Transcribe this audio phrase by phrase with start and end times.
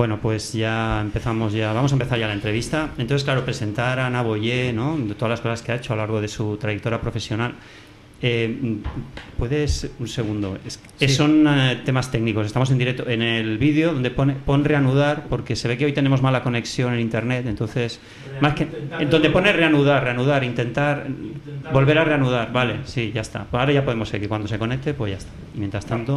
[0.00, 2.88] Bueno, pues ya empezamos ya, vamos a empezar ya la entrevista.
[2.96, 4.96] Entonces, claro, presentar a Ana Boyer, ¿no?
[4.96, 7.52] De todas las cosas que ha hecho a lo largo de su trayectoria profesional.
[8.22, 8.78] Eh,
[9.36, 10.56] Puedes un segundo.
[10.66, 11.08] Es- Sí.
[11.08, 12.46] Son eh, temas técnicos.
[12.46, 15.92] Estamos en directo en el vídeo donde pone pon reanudar porque se ve que hoy
[15.92, 17.44] tenemos mala conexión en internet.
[17.46, 18.00] Entonces,
[18.40, 21.08] más que en donde pone reanudar, reanudar, intentar,
[21.74, 22.50] volver a reanudar.
[22.54, 23.46] Vale, sí, ya está.
[23.52, 24.30] Ahora ya podemos seguir.
[24.30, 25.30] Cuando se conecte, pues ya está.
[25.54, 26.16] Y mientras tanto.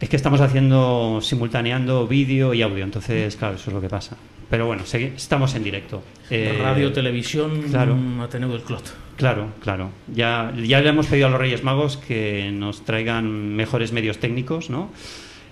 [0.00, 4.16] Es que estamos haciendo, simultaneando vídeo y audio, entonces, claro, eso es lo que pasa.
[4.48, 6.02] Pero bueno, estamos en directo.
[6.30, 7.96] Eh, Radio, televisión, claro.
[7.96, 8.94] mm, Ateneo del Clot.
[9.16, 9.90] Claro, claro.
[10.14, 14.70] Ya, ya le hemos pedido a los Reyes Magos que nos traigan mejores medios técnicos,
[14.70, 14.90] ¿no?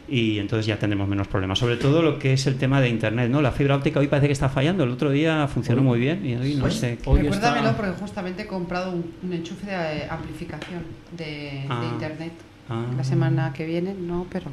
[0.09, 1.59] Y entonces ya tendremos menos problemas.
[1.59, 3.43] Sobre todo lo que es el tema de Internet, ¿no?
[3.43, 4.85] La fibra óptica hoy parece que está fallando.
[4.85, 6.99] El otro día funcionó Hoy- muy bien y hoy no sé.
[7.07, 10.85] hoy Recuérdamelo está- porque justamente he comprado un, un enchufe de amplificación
[11.17, 11.91] de, de Ah.
[11.93, 12.33] internet.
[12.69, 12.85] Ah.
[12.97, 14.47] La semana que viene no, pero.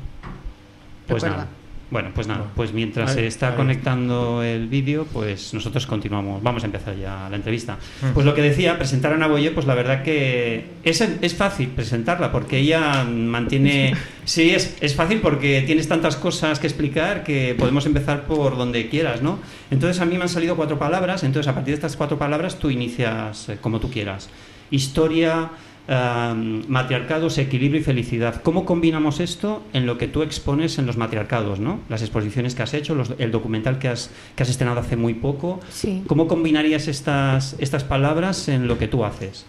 [1.07, 1.45] Pues recuerda.
[1.45, 1.49] nada.
[1.91, 3.55] Bueno, pues nada, pues mientras ahí- se está ahí.
[3.55, 6.41] conectando el vídeo, pues nosotros continuamos.
[6.41, 7.77] Vamos a empezar ya la entrevista.
[8.01, 8.13] Mm.
[8.15, 11.67] Pues lo que decía, presentar a Ana Boyer, pues la verdad que es, es fácil
[11.69, 13.93] presentarla porque ella mantiene...
[14.25, 18.87] Sí, es, es fácil porque tienes tantas cosas que explicar que podemos empezar por donde
[18.87, 19.37] quieras, ¿no?
[19.69, 22.57] Entonces a mí me han salido cuatro palabras, entonces a partir de estas cuatro palabras
[22.57, 24.29] tú inicias eh, como tú quieras.
[24.71, 25.49] Historia,
[25.87, 28.41] um, matriarcados, equilibrio y felicidad.
[28.41, 31.79] ¿Cómo combinamos esto en lo que tú expones en los matriarcados, ¿no?
[31.89, 35.13] Las exposiciones que has hecho, los- el documental que has, que has estrenado hace muy
[35.13, 35.59] poco.
[35.69, 36.03] Sí.
[36.07, 39.45] ¿Cómo combinarías estas, estas palabras en lo que tú haces?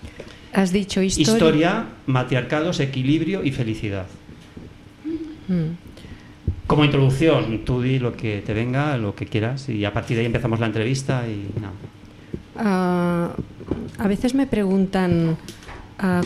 [0.53, 1.33] Has dicho historia.
[1.33, 4.07] Historia, matriarcados, equilibrio y felicidad.
[5.49, 5.77] Mm.
[6.67, 10.21] Como introducción, tú di lo que te venga, lo que quieras, y a partir de
[10.23, 11.75] ahí empezamos la entrevista y nada.
[12.57, 13.31] Ah,
[13.99, 15.37] a veces me preguntan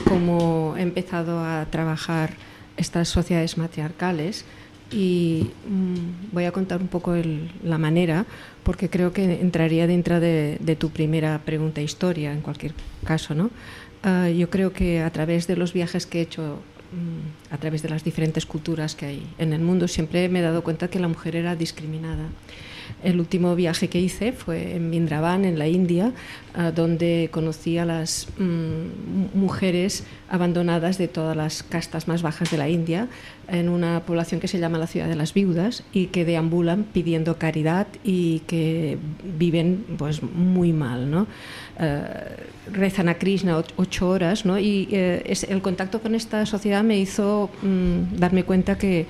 [0.04, 2.30] cómo he empezado a trabajar
[2.76, 4.44] estas sociedades matriarcales
[4.90, 7.14] y mm, voy a contar un poco
[7.62, 8.24] la manera
[8.62, 12.72] porque creo que entraría dentro de, de tu primera pregunta historia en cualquier
[13.04, 13.50] caso, ¿no?
[14.02, 16.60] Ah, yo creo que a través de los viajes que he hecho
[16.92, 20.42] mm, a través de las diferentes culturas que hay en el mundo siempre me he
[20.42, 22.28] dado cuenta que la mujer era discriminada.
[23.02, 26.12] El último viaje que hice fue en Mindraban, en la India,
[26.74, 32.68] donde conocí a las mm, mujeres abandonadas de todas las castas más bajas de la
[32.68, 33.08] India,
[33.46, 37.38] en una población que se llama la Ciudad de las Viudas y que deambulan pidiendo
[37.38, 38.98] caridad y que
[39.38, 41.26] viven pues muy mal, ¿no?
[41.78, 42.02] Eh,
[42.72, 44.58] rezan a Krishna och- ocho horas, ¿no?
[44.58, 49.06] Y eh, es, el contacto con esta sociedad me hizo mm, darme cuenta que,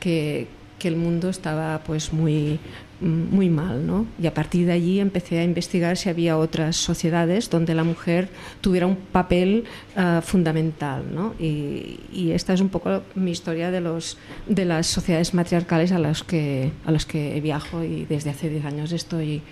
[0.00, 0.46] que,
[0.78, 2.58] que el mundo estaba pues muy
[3.00, 4.06] muy mal, ¿no?
[4.20, 8.28] Y a partir de allí empecé a investigar si había otras sociedades donde la mujer
[8.60, 9.64] tuviera un papel
[9.96, 11.34] ah, fundamental, ¿no?
[11.38, 11.98] Y,
[12.30, 14.16] esta es un poco mi historia de los
[14.46, 18.64] de las sociedades matriarcales a las que a las que viajo y desde hace 10
[18.66, 19.42] años estoy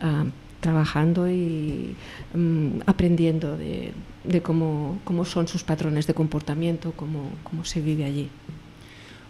[0.00, 0.24] ah,
[0.60, 1.96] trabajando y
[2.34, 3.92] mm, aprendiendo de,
[4.24, 8.28] de cómo, cómo son sus patrones de comportamiento, cómo, cómo se vive allí.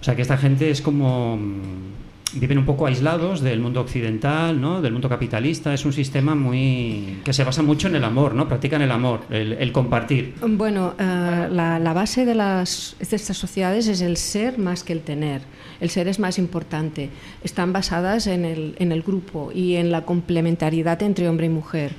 [0.01, 4.61] O sea que esta gente es como mm, viven un poco aislados del mundo occidental,
[4.61, 4.83] ¿no?
[4.83, 5.73] Del mundo capitalista.
[5.73, 8.49] Es un sistema muy que se basa mucho en el amor, ¿no?
[8.49, 10.35] Practican el amor, el, el compartir.
[10.47, 14.93] Bueno, eh, la, la base de, las, de estas sociedades es el ser más que
[14.93, 15.43] el tener.
[15.81, 17.11] El ser es más importante.
[17.43, 21.93] Están basadas en el, en el grupo y en la complementariedad entre hombre y mujer.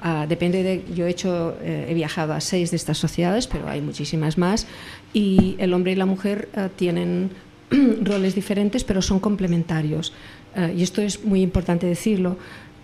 [0.00, 0.84] Ah, depende de.
[0.94, 4.66] Yo he hecho, eh, he viajado a seis de estas sociedades, pero hay muchísimas más.
[5.12, 7.30] Y el hombre y la mujer eh, tienen
[8.02, 10.12] roles diferentes, pero son complementarios.
[10.54, 12.36] Eh, y esto es muy importante decirlo.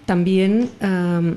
[0.07, 0.71] También.
[0.81, 1.37] am,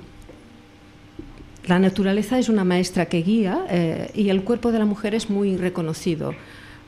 [1.68, 5.30] la naturaleza es una maestra que guía eh, y el cuerpo de la mujer es
[5.30, 6.36] muy reconocido.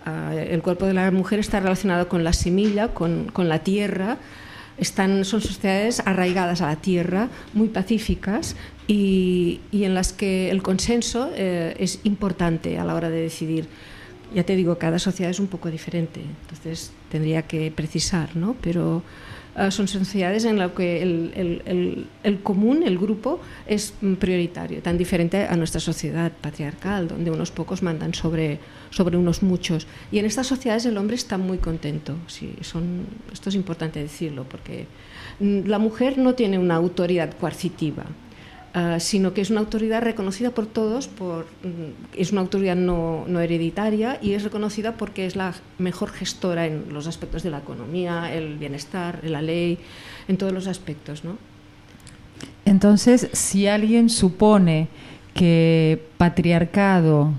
[0.06, 4.18] Ah, el cuerpo de la mujer está relacionado con la semilla, con, con la tierra.
[4.77, 8.56] Están, son sociedades arraigadas a la tierra, muy pacíficas
[8.86, 13.68] y, y en las que el consenso eh, es importante a la hora de decidir.
[14.33, 18.56] Ya te digo, cada sociedad es un poco diferente, entonces tendría que precisar, ¿no?
[18.62, 19.01] Pero
[19.56, 25.56] ah, son sociedades en las que el, común, el grupo, es prioritario, tan diferente a
[25.56, 28.59] nuestra sociedad patriarcal, donde unos pocos mandan sobre,
[28.89, 29.88] sobre unos muchos.
[30.12, 32.15] Y en estas sociedades el hombre está muy contento.
[32.27, 34.88] Sí, esto es importante decirlo, porque
[35.39, 38.03] mm, la mujer no tiene una autoridad coercitiva.
[38.77, 43.25] Ah, sino que es una autoridad reconocida por todos, por, mm, es una autoridad no,
[43.27, 47.59] no hereditaria y es reconocida porque es la mejor gestora en los aspectos de la
[47.59, 49.79] economía, el bienestar, la ley,
[50.27, 51.24] en todos los aspectos.
[51.24, 51.38] ¿no?
[52.65, 54.89] Entonces, si alguien supone
[55.33, 57.31] que patriarcado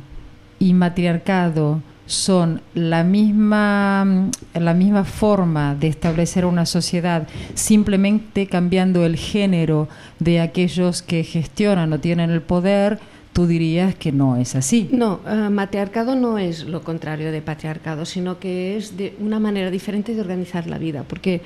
[0.58, 9.04] y matriarcado son la misma, mm, la misma forma de establecer una sociedad, simplemente cambiando
[9.04, 9.88] el género
[10.18, 12.98] de aquellos que gestionan o tienen el poder,
[13.34, 14.88] tú dirías que no es así.
[14.90, 19.70] No, uh, matriarcado no es lo contrario de patriarcado, sino que es de una manera
[19.70, 21.42] diferente de organizar la vida, porque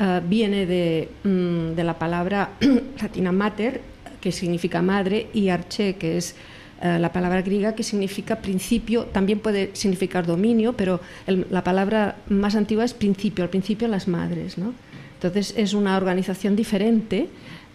[0.00, 2.52] uh, viene de, mm, de, la palabra
[3.02, 3.82] latina mater,
[4.20, 6.34] que significa madre, y arche, que es
[6.82, 12.16] uh, la palabra griega que significa principio, también puede significar dominio, pero el, la palabra
[12.28, 14.58] más antigua es principio, al principio las madres.
[14.58, 14.72] ¿no?
[15.14, 17.28] Entonces es una organización diferente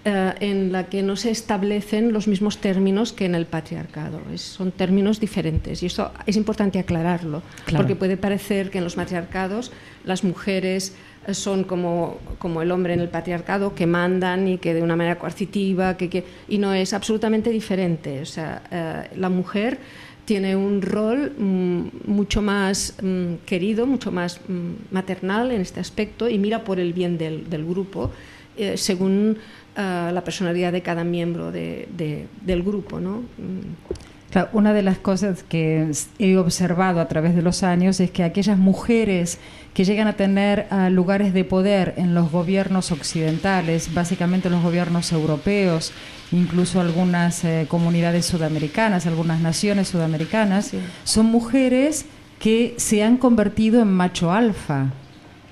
[0.03, 4.19] eh, en la que no se establecen los mismos términos que en el patriarcado.
[4.33, 7.83] Es, son términos diferentes y eso es importante aclararlo, Claro.
[7.83, 9.71] porque puede parecer que en los matriarcados
[10.03, 10.93] las mujeres eh,
[11.31, 15.19] son como, como el hombre en el patriarcado, que mandan y que de una manera
[15.19, 18.21] coercitiva, que, que, y no es absolutamente diferente.
[18.21, 19.79] O sea, eh, la mujer
[20.25, 26.29] tiene un rol mm, mucho más mm, querido, mucho más mm, maternal en este aspecto
[26.29, 28.11] y mira por el bien del, del grupo
[28.57, 29.37] eh, según
[29.77, 31.87] uh, la personalidad de cada miembro de,
[32.45, 32.99] del grupo.
[32.99, 33.23] ¿no?
[34.31, 38.23] Claro, una de las cosas que he observado a través de los años es que
[38.23, 39.39] aquellas mujeres
[39.73, 45.11] que llegan a tener uh, lugares de poder en los gobiernos occidentales, básicamente los gobiernos
[45.11, 45.91] europeos,
[46.31, 50.79] incluso algunas eh, comunidades sudamericanas, algunas naciones sudamericanas, Sí.
[51.03, 52.05] son mujeres
[52.39, 54.93] que se han convertido en macho alfa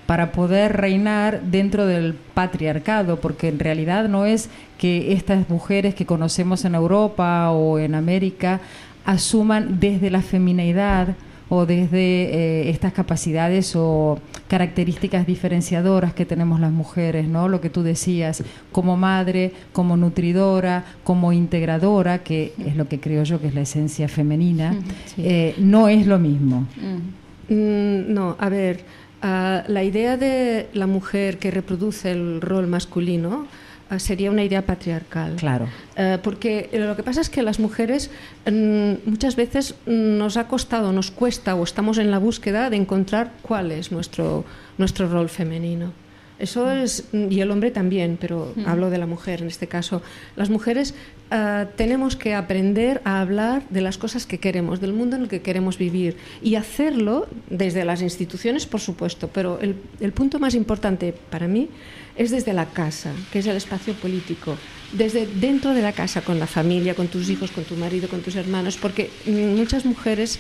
[0.10, 6.08] para poder reinar dentro del patriarcado, porque en realidad no es que estas mujeres que
[6.08, 8.60] conocemos en Europa o en América
[9.06, 11.10] asuman desde la feminidad
[11.48, 14.18] o desde eh, estas capacidades o
[14.48, 17.48] características diferenciadoras que tenemos las mujeres, ¿no?
[17.48, 23.22] Lo que tú decías, como madre, como nutridora, como integradora, que es lo que creo
[23.26, 24.74] yo que es la esencia femenina,
[25.06, 25.22] Sí.
[25.24, 26.66] eh, no es lo mismo.
[27.50, 28.82] Mm, no, a ver,
[29.24, 33.48] uh, la idea de la mujer que reproduce el rol masculino
[33.92, 35.36] uh, sería una idea patriarcal.
[35.36, 35.66] Claro.
[35.98, 38.10] Uh, porque lo que pasa es que las mujeres
[38.46, 42.78] mm, muchas veces mm, nos ha costado, nos cuesta o estamos en la búsqueda de
[42.78, 44.46] encontrar cuál es nuestro,
[44.78, 45.92] nuestro rol femenino.
[46.40, 50.02] Eso es, y el hombre también, pero hablo de la mujer en este caso.
[50.38, 50.96] Las mujeres
[51.32, 55.28] uh, tenemos que aprender a hablar de las cosas que queremos, del mundo en el
[55.30, 60.56] que queremos vivir y hacerlo desde las instituciones, por supuesto, pero el, el punto más
[60.56, 61.70] importante para mí
[62.16, 64.58] es desde la casa, que es el espacio político,
[64.92, 68.22] desde dentro de la casa, con la familia, con tus hijos, con tu marido, con
[68.22, 70.40] tus hermanos, porque muchas mujeres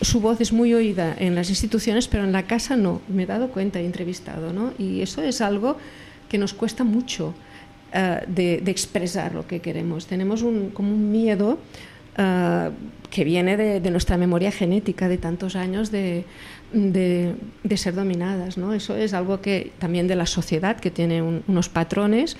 [0.00, 3.02] su voz es muy oída en las instituciones, pero en la casa no.
[3.08, 4.72] Me he dado cuenta, he entrevistado, ¿no?
[4.78, 5.76] Y eso es algo
[6.28, 7.34] que nos cuesta mucho
[7.94, 10.06] uh, de, de, expresar lo que queremos.
[10.06, 11.58] Tenemos un, como un miedo
[12.18, 12.70] uh,
[13.10, 16.24] que viene de, de, nuestra memoria genética de tantos años de,
[16.72, 18.72] de, de, ser dominadas, ¿no?
[18.72, 22.36] Eso es algo que también de la sociedad que tiene un, unos patrones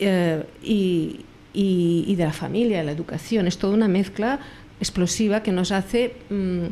[0.00, 3.46] uh, y, y, y, de la familia, la educación.
[3.46, 4.40] Es toda una mezcla
[4.80, 6.66] explosiva que nos hace mmm,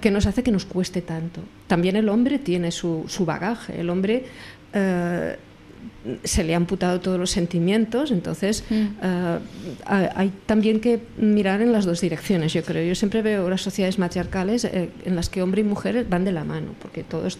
[0.00, 1.40] que nos hace que nos cueste tanto.
[1.66, 3.80] También el hombre tiene su, su bagaje.
[3.80, 4.24] El hombre
[4.74, 5.36] uh,
[6.24, 8.84] se le han amputado todos los sentimientos, entonces mm.
[9.02, 9.40] uh,
[9.84, 12.86] hay también que mirar en las dos direcciones, yo creo.
[12.86, 16.32] Yo siempre veo las sociedades matriarcales eh, en las que hombre y mujer van de
[16.32, 17.38] la mano, porque todos,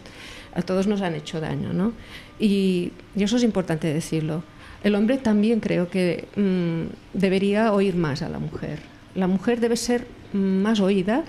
[0.54, 1.92] a todos nos han hecho daño, ¿no?
[2.38, 4.42] Y, y eso es importante decirlo.
[4.82, 8.80] El hombre también creo que mmm, debería oír más a la mujer.
[9.14, 11.24] La mujer debe ser más oída,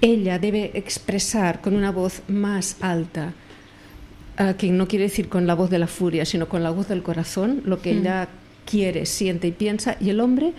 [0.00, 3.34] ella debe expresar con una voz más alta,
[4.38, 6.88] uh, que no quiere decir con la voz de la furia, sino con la voz
[6.88, 7.98] del corazón, lo que mm.
[7.98, 8.28] ella
[8.64, 10.52] quiere, siente y piensa, y el hombre,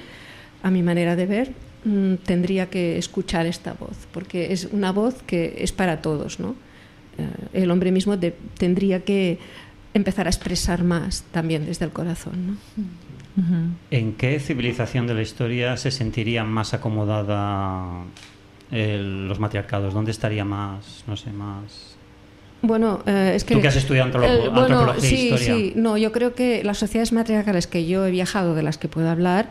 [0.63, 1.53] a mi manera de ver,
[1.85, 6.49] mm, tendría que escuchar esta voz, porque es una voz que es para todos, ¿no?
[6.49, 9.39] Uh, el hombre mismo de, tendría que
[9.93, 12.53] empezar a expresar más también desde el corazón, ¿no?
[13.37, 13.69] Uh -huh.
[13.91, 18.03] ¿En qué civilización de la historia se sentiría más acomodada
[18.71, 19.93] el, los matriarcados?
[19.93, 21.88] ¿Dónde estaría más, no sé, más...
[22.61, 23.55] Bueno, eh, es que...
[23.55, 25.55] Tú que has estudiado antropología, el, bueno, antropología sí, e historia.
[25.55, 28.87] Sí, no, yo creo que las sociedades matriarcales que yo he viajado, de las que
[28.87, 29.49] puedo hablar,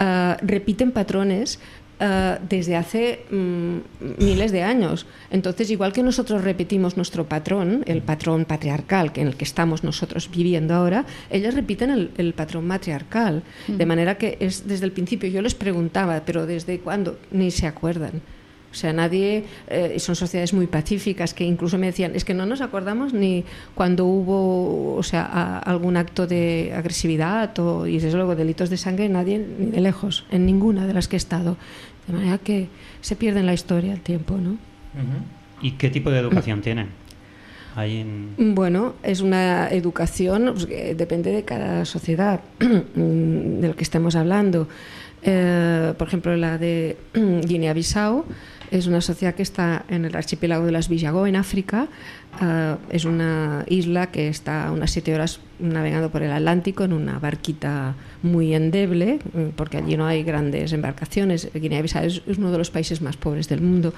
[0.00, 1.58] uh, repiten patrones
[2.00, 3.80] Uh, desde hace um,
[4.18, 5.06] miles de años.
[5.30, 9.84] Entonces, igual que nosotros repetimos nuestro patrón, el patrón patriarcal que en el que estamos
[9.84, 13.44] nosotros viviendo ahora, ellas repiten el, el patrón matriarcal.
[13.68, 13.76] Mm.
[13.76, 15.30] De manera que es desde el principio.
[15.30, 17.20] Yo les preguntaba, pero ¿desde cuándo?
[17.30, 18.20] Ni se acuerdan.
[18.72, 22.46] O sea, nadie, eh, son sociedades muy pacíficas que incluso me decían, es que no
[22.46, 28.16] nos acordamos ni cuando hubo, o sea, a, algún acto de agresividad o, y desde
[28.16, 31.58] luego, delitos de sangre, nadie, ni de lejos, en ninguna de las que he estado.
[32.06, 32.68] De manera que
[33.02, 34.56] se pierde en la historia el tiempo, ¿no?
[35.60, 36.88] ¿Y qué tipo de educación tienen?
[37.76, 38.54] En...
[38.54, 44.68] Bueno, es una educación, pues, que depende de cada sociedad de lo que estemos hablando.
[45.22, 48.24] Eh, por ejemplo, la de Guinea-Bissau
[48.72, 51.88] es una sociedad que está en el archipiélago de las Villagó, en África.
[52.40, 57.18] Eh, es una isla que está unas siete horas navegando por el Atlántico en una
[57.18, 61.50] barquita muy endeble, mm, porque allí no hay grandes embarcaciones.
[61.52, 63.92] Guinea-Bissau es uno de los países más pobres del mundo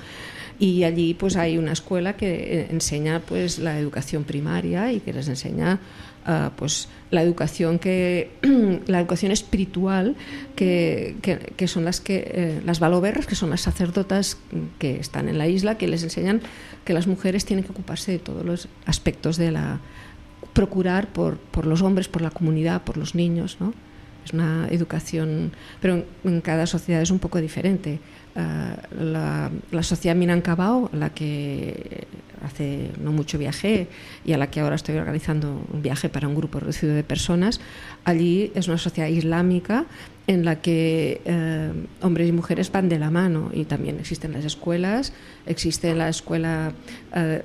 [0.58, 5.12] y allí pues hay una escuela que eh, enseña pues la educación primaria y que
[5.12, 5.78] les enseña
[6.26, 8.30] uh, pues la educación que
[8.86, 10.16] la educación espiritual
[10.56, 11.16] que,
[11.56, 12.80] que, son las que eh, las
[13.26, 14.38] que son las sacerdotas
[14.78, 16.42] que están en la isla que les enseñan
[16.84, 19.80] que las mujeres tienen que ocuparse de todos los aspectos de la
[20.52, 23.74] procurar por, por los hombres por la comunidad por los niños ¿no?
[24.24, 28.00] es una educación pero en cada sociedad es un poco diferente
[28.36, 32.08] Uh, la, la, sociedad Minangkabau, a la que
[32.44, 33.88] hace no mucho viajé
[34.24, 37.60] y a la que ahora estoy organizando un viaje para un grupo reducido de personas,
[38.04, 39.86] allí es una sociedad islámica
[40.26, 44.44] en la que eh, hombres y mujeres van de la mano y también existen las
[44.44, 45.12] escuelas,
[45.46, 46.72] existe la escuela,
[47.14, 47.42] eh,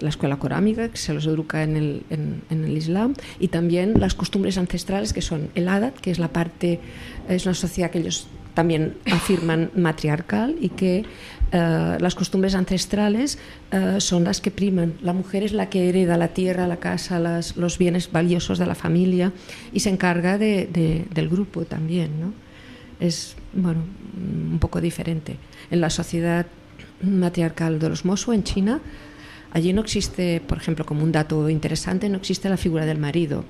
[0.00, 4.14] la escuela corámica que se los educa en el, en el Islam y también las
[4.14, 6.80] costumbres ancestrales que son el Adat, que es la parte,
[7.28, 11.04] es una sociedad que ellos también afirman matriarcal y que
[11.52, 13.38] uh, las costumbres ancestrales
[13.72, 14.94] uh, son las que priman.
[15.02, 18.74] La mujer es la que hereda la tierra, la casa, los bienes valiosos de la
[18.74, 19.32] familia
[19.72, 22.20] y se encarga de, de, del grupo también.
[22.20, 22.32] ¿no?
[22.98, 23.82] Es bueno,
[24.16, 25.36] un poco diferente.
[25.70, 26.46] En la sociedad
[27.02, 28.80] matriarcal de los Mosu en China,
[29.52, 33.44] allí no existe, por ejemplo, como un dato interesante, no existe la figura del marido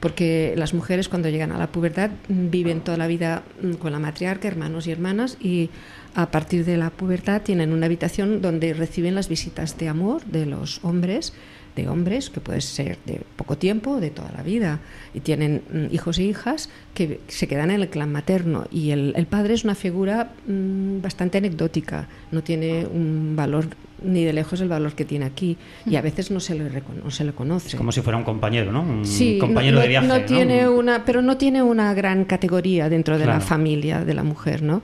[0.00, 3.98] porque las mujeres cuando llegan a la pubertad viven toda la vida mm, con la
[3.98, 5.70] matriarca, hermanos y hermanas, y
[6.14, 10.46] a partir de la pubertad tienen una habitación donde reciben las visitas de amor de
[10.46, 11.34] los hombres,
[11.76, 14.80] de hombres que puede ser de poco tiempo, de toda la vida,
[15.14, 19.26] y tienen mm, hijos e hijas que se quedan en el clan materno, y el,
[19.28, 23.68] padre es una figura mmm, bastante anecdótica, no tiene un valor
[24.02, 27.10] ni de lejos el valor que tiene aquí y a veces no se le, no
[27.10, 27.68] se le conoce.
[27.68, 28.82] Es como si fuera un compañero, ¿no?
[28.82, 30.06] Un sí, compañero no, de viaje.
[30.06, 30.72] No tiene ¿no?
[30.72, 33.38] una, pero no tiene una gran categoría dentro de claro.
[33.38, 34.82] la familia de la mujer, ¿no?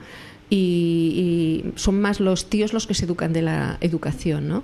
[0.49, 4.63] Y, y, son más los tíos los que se educan de la educación, ¿no?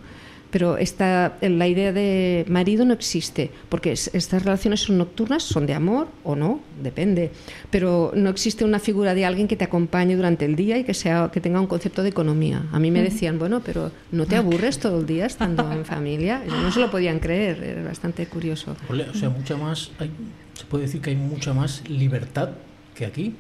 [0.54, 5.74] Pero esta, la idea de marido no existe, porque estas relaciones son nocturnas, son de
[5.74, 7.32] amor o no, depende.
[7.72, 10.94] Pero no existe una figura de alguien que te acompañe durante el día y que,
[10.94, 12.68] sea, que tenga un concepto de economía.
[12.72, 16.44] A mí me decían, bueno, pero ¿no te aburres todo el día estando en familia?
[16.46, 18.76] No se lo podían creer, era bastante curioso.
[18.88, 20.12] O sea, mucha más, hay,
[20.54, 22.52] se puede decir que hay mucha más libertad
[22.94, 23.36] que aquí.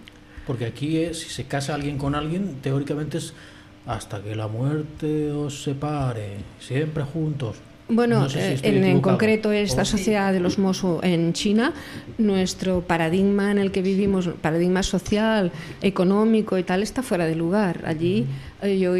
[0.47, 3.35] Porque aquí, es, si se casa alguien con alguien, teóricamente es
[3.85, 7.57] hasta que la muerte os separe, siempre juntos.
[7.89, 9.85] Bueno, no sé si en, en, concreto esta oh.
[9.85, 11.73] sociedad de los Mosu en China,
[12.17, 17.83] nuestro paradigma en el que vivimos, paradigma social, económico y tal, está fuera de lugar.
[17.85, 18.25] Allí,
[18.63, 18.67] mm.
[18.67, 18.95] yo,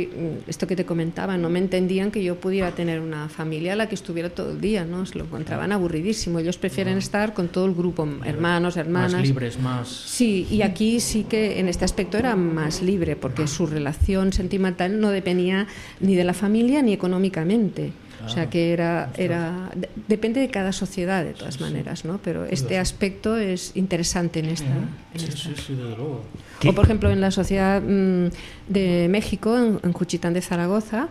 [0.47, 3.87] esto que te comentaba, no me entendían que yo pudiera tener una familia a la
[3.87, 5.05] que estuviera todo el día, ¿no?
[5.05, 6.39] Se lo encontraban aburridísimo.
[6.39, 6.99] Ellos prefieren no.
[6.99, 9.13] estar con todo el grupo, hermanos, hermanas.
[9.13, 9.87] Más libres, más.
[9.87, 14.99] Sí, y aquí sí que en este aspecto era más libre, porque su relación sentimental
[14.99, 15.67] no dependía
[16.01, 17.93] ni de la familia ni económicamente.
[18.25, 19.71] O sea que era, era
[20.07, 22.19] depende de cada sociedad de todas maneras, ¿no?
[22.23, 24.67] Pero este aspecto es interesante en esta.
[25.13, 25.37] En sí, esta.
[25.37, 26.23] sí, sí, desde luego.
[26.65, 28.27] O por ejemplo en la sociedad mmm,
[28.69, 31.09] de México, en, en, Juchitán de Zaragoza,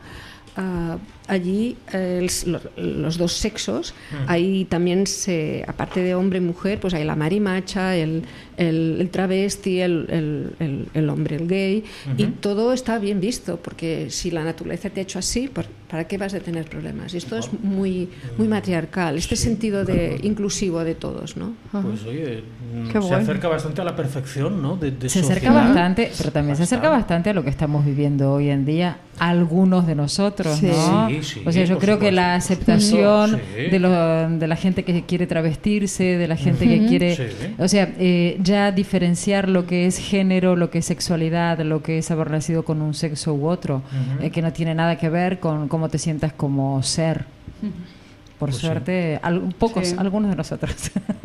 [0.56, 0.98] uh,
[1.32, 2.18] allí eh,
[2.76, 4.24] el, los dos sexos, -huh.
[4.28, 8.22] ahí también se, aparte de hombre y mujer, pues hay la marimacha, el,
[8.56, 10.06] el, el travesti, el,
[10.94, 12.14] el, hombre, el gay, uh -huh.
[12.22, 15.48] y todo está bien visto, porque si la naturaleza te ha hecho así,
[15.90, 17.12] ¿para qué vas a tener problemas?
[17.14, 18.08] Y esto es muy,
[18.38, 21.52] muy matriarcal, este sí, sentido de inclusivo de todos, ¿no?
[21.70, 22.42] Pues oye,
[22.86, 23.16] Qué se bueno.
[23.16, 24.76] acerca bastante a la perfección, ¿no?
[24.76, 25.38] De, de se sociedad.
[25.38, 26.56] acerca bastante, pero también bastante.
[26.56, 30.66] se acerca bastante a lo que estamos viviendo hoy en día, algunos de nosotros, sí.
[30.68, 31.08] ¿no?
[31.08, 31.98] Sí, sí, o sea, yo creo supuesto.
[32.00, 33.62] que la aceptación Sí.
[33.70, 37.22] de, lo, de la gente que quiere travestirse, de la gente que quiere, Sí.
[37.58, 41.98] o sea, eh, ya diferenciar lo que es género, lo que es sexualidad, lo que
[41.98, 43.82] es haber nacido con un sexo u otro,
[44.20, 47.24] eh, que no tiene nada que ver con cómo te sientas como ser.
[48.42, 48.66] Por Pues sí.
[48.66, 49.94] suerte, al- pocos, Sí.
[49.96, 50.74] algunos de nosotros.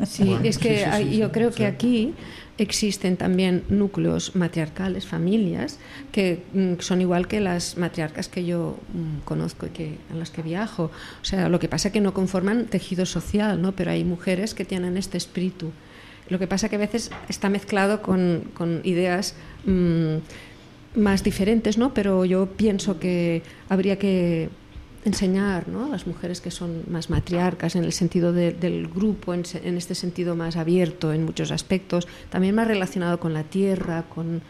[0.05, 1.57] Sí, Bueno, es que sí, sí, hay- sí, yo sí, creo sí.
[1.57, 2.13] que aquí
[2.59, 5.79] existen también núcleos matriarcales, familias,
[6.11, 10.29] que mm, son igual que las matriarcas que yo mm, conozco y que, en las
[10.29, 10.91] que viajo.
[11.21, 13.71] O sea, lo que pasa es que no conforman tejido social, ¿no?
[13.71, 15.71] pero hay mujeres que tienen este espíritu.
[16.29, 19.33] Lo que pasa que a veces está mezclado con, con ideas
[19.65, 20.17] mm,
[20.99, 21.95] más diferentes, ¿no?
[21.95, 24.49] Pero yo pienso que habría que
[25.07, 25.85] enseñar ¿no?
[25.85, 29.77] a las mujeres que son más matriarcas en el sentido de, del grupo, en, en,
[29.77, 34.41] este sentido más abierto en muchos aspectos, también más relacionado con la tierra, con,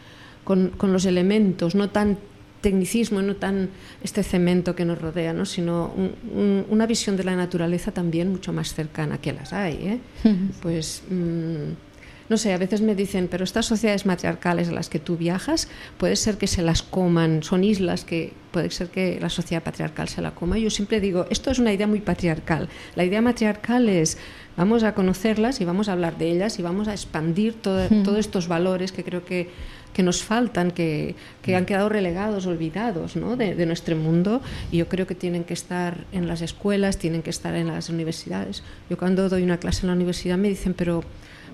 [0.44, 2.18] con, con los elementos, no tan
[2.60, 3.70] tecnicismo, no tan
[4.02, 5.46] este cemento que nos rodea, ¿no?
[5.46, 9.74] sino un, un, una visión de la naturaleza también mucho más cercana, que las hay.
[9.74, 10.00] ¿eh?
[10.62, 11.02] Pues.
[11.08, 11.87] Mmm,
[12.28, 15.68] no sé, a veces me dicen, pero estas sociedades matriarcales a las que tú viajas,
[15.96, 20.08] puede ser que se las coman, son islas que puede ser que la sociedad patriarcal
[20.08, 20.58] se la coma.
[20.58, 22.68] Yo siempre digo, esto es una idea muy patriarcal.
[22.96, 24.18] La idea matriarcal es,
[24.56, 28.18] vamos a conocerlas y vamos a hablar de ellas y vamos a expandir todo, todos
[28.18, 29.48] estos valores que creo que
[29.92, 33.36] que nos faltan, que, que han quedado relegados, olvidados ¿no?
[33.36, 37.22] de, de, nuestro mundo y yo creo que tienen que estar en las escuelas, tienen
[37.22, 38.62] que estar en las universidades.
[38.88, 41.02] Yo cuando doy una clase en la universidad me dicen, pero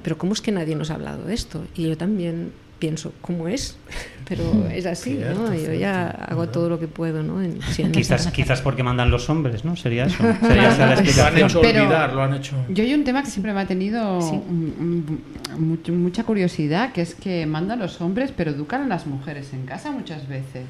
[0.04, 1.64] pero ¿cómo es que nadie nos ha hablado de esto?
[1.75, 3.76] Y yo también pienso, ¿cómo es?
[4.28, 4.42] Pero
[4.73, 5.54] es así, cierto, ¿no?
[5.54, 7.42] Yo ya hago todo lo que puedo, ¿no?
[7.42, 9.76] En, en quizás, quizás porque mandan los hombres, ¿no?
[9.76, 10.16] Sería eso.
[10.40, 12.56] Sería esa la lo han hecho olvidar, lo han hecho.
[12.70, 14.40] Yo hay un tema que siempre me ha tenido sí.
[15.92, 19.90] mucha curiosidad, que es que mandan los hombres, pero educan a las mujeres en casa
[19.90, 20.64] muchas veces.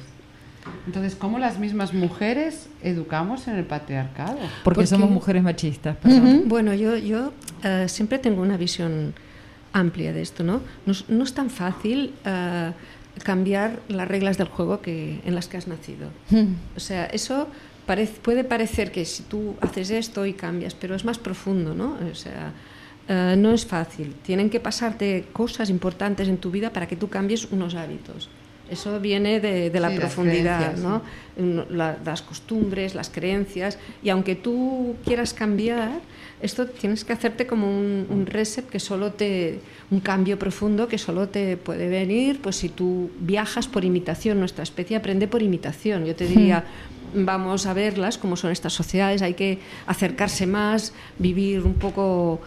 [0.87, 4.35] Entonces, ¿cómo las mismas mujeres educamos en el patriarcado?
[4.35, 5.95] Porque, Porque somos mujeres machistas.
[6.03, 6.43] Uh -huh.
[6.45, 7.31] Bueno, yo, yo
[7.63, 9.13] uh, siempre tengo una visión
[9.75, 10.61] amplia de esto, ¿no?
[10.85, 12.71] No, no es tan fácil uh,
[13.23, 16.09] cambiar las reglas del juego que, en las que has nacido.
[16.29, 16.53] Mm.
[16.77, 17.47] O sea, eso
[17.85, 21.97] parece, puede parecer que si tú haces esto y cambias, pero es más profundo, ¿no?
[22.09, 22.53] O sea,
[23.09, 24.15] uh, no es fácil.
[24.23, 28.29] Tienen que pasarte cosas importantes en tu vida para que tú cambies unos hábitos.
[28.69, 31.01] Eso viene de, de la sí, profundidad, las ¿no?
[31.69, 35.99] La, las costumbres, las creencias, y aunque tú quieras cambiar,
[36.41, 39.59] esto tienes que hacerte como un, un, reset que solo te,
[39.91, 44.63] un cambio profundo que solo te puede venir, pues si tú viajas por imitación, nuestra
[44.63, 46.05] especie aprende por imitación.
[46.05, 46.65] Yo te diría,
[47.15, 52.41] vamos a verlas, como son estas sociedades, hay que acercarse más, vivir un poco,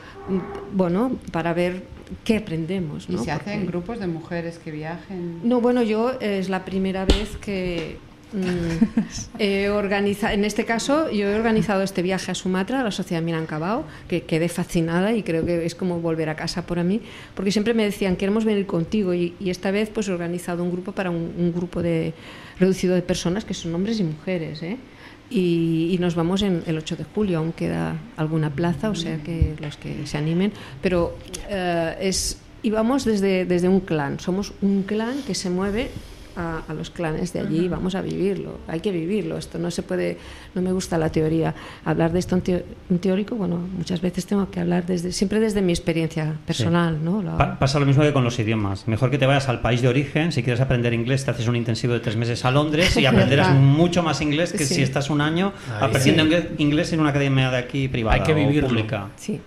[0.72, 1.82] bueno, para ver
[2.24, 3.08] qué aprendemos.
[3.08, 3.20] ¿no?
[3.20, 5.40] ¿Y se hacen grupos de mujeres que viajen?
[5.48, 7.98] No, bueno, yo es la primera vez que
[8.32, 8.98] mm,
[9.38, 13.22] he organizado, en este caso yo he organizado este viaje a Sumatra, a la sociedad
[13.22, 17.00] Minangkabau, que quedé fascinada y creo que es como volver a casa para mí,
[17.34, 20.70] porque siempre me decían, queremos venir contigo y, y esta vez pues he organizado un
[20.70, 22.14] grupo para un, un, grupo de
[22.58, 24.76] reducido de personas que son hombres y mujeres, ¿eh?
[25.30, 29.22] Y, y, nos vamos en el 8 de julio, aún queda alguna plaza, o sea
[29.22, 31.18] que los que se animen, pero
[31.50, 35.90] uh, es, y vamos desde, desde un clan, somos un clan que se mueve
[36.38, 39.70] a, a, los clanes de allí y vamos a vivirlo, hay que vivirlo, esto no
[39.70, 40.16] se puede,
[40.54, 44.24] no me gusta la teoría, hablar de esto en, teo, en teórico, bueno, muchas veces
[44.26, 47.04] tengo que hablar desde, siempre desde mi experiencia personal, sí.
[47.04, 47.22] ¿no?
[47.22, 47.58] La...
[47.58, 50.32] Pasa lo mismo que con los idiomas, mejor que te vayas al país de origen,
[50.32, 53.54] si quieres aprender inglés te haces un intensivo de tres meses a Londres y aprenderás
[53.54, 54.76] mucho más inglés que sí.
[54.76, 56.46] si estás un año Ahí aprendiendo sí.
[56.58, 58.66] inglés en una academia de aquí privada hay que vivirlo.
[58.66, 59.08] o pública.
[59.16, 59.40] Sí.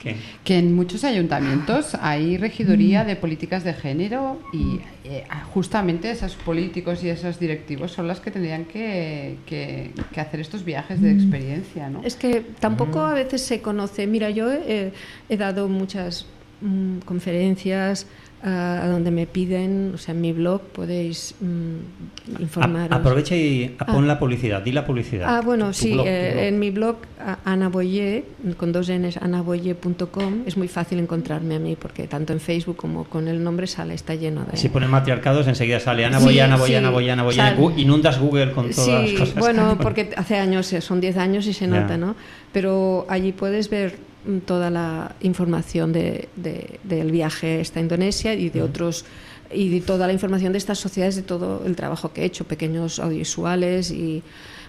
[0.00, 0.16] ¿Qué?
[0.44, 7.02] Que en muchos ayuntamientos hay regiduría de políticas de género y eh, justamente esos políticos
[7.02, 11.88] y esos directivos son las que tendrían que, que, que hacer estos viajes de experiencia,
[11.88, 12.02] ¿no?
[12.04, 14.06] Es que tampoco a veces se conoce.
[14.06, 14.92] Mira, yo he,
[15.28, 16.26] he dado muchas
[16.60, 18.06] mmm, conferencias
[18.42, 22.92] a, donde me piden, o sea, en mi blog podéis mmm, informaros.
[22.92, 24.06] Aprovecha y pon ah.
[24.06, 25.36] la publicidad, di la publicidad.
[25.36, 26.96] Ah, bueno, sí, blog, eh, en mi blog
[27.44, 28.24] Ana Boyer,
[28.56, 33.04] con dos Ns, anaboyer.com, es muy fácil encontrarme a mí porque tanto en Facebook como
[33.04, 34.56] con el nombre sale, está lleno de...
[34.56, 36.74] Si pones matriarcados enseguida sale Ana Boyer, sí, Ana Boyer, sí.
[36.76, 39.34] Ana Boyer, Ana Boyer, inundas Google con todas sí, las cosas.
[39.36, 41.96] bueno, porque hace años, son 10 años y se nota, yeah.
[41.96, 42.16] ¿no?
[42.52, 44.05] Pero allí puedes ver
[44.44, 49.04] toda la información de, de, del viaje a Indonesia y de otros
[49.52, 52.44] y de toda la información de estas sociedades de todo el trabajo que he hecho
[52.44, 54.22] pequeños audiovisuales y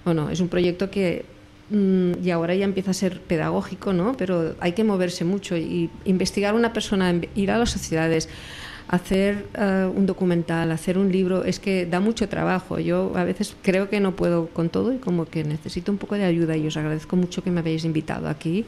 [0.06, 1.26] bueno es un proyecto que
[1.70, 5.89] mmm, y ahora ya empieza a ser pedagógico no pero hay que moverse mucho y
[6.06, 8.30] investigar una persona ir a las sociedades
[8.88, 12.80] hacer uh, un documental, hacer un libro, es que da mucho trabajo.
[12.80, 16.15] Yo a veces creo que no puedo con todo y como que necesito un poco
[16.15, 18.65] de ayuda y os agradezco mucho que me habéis invitado aquí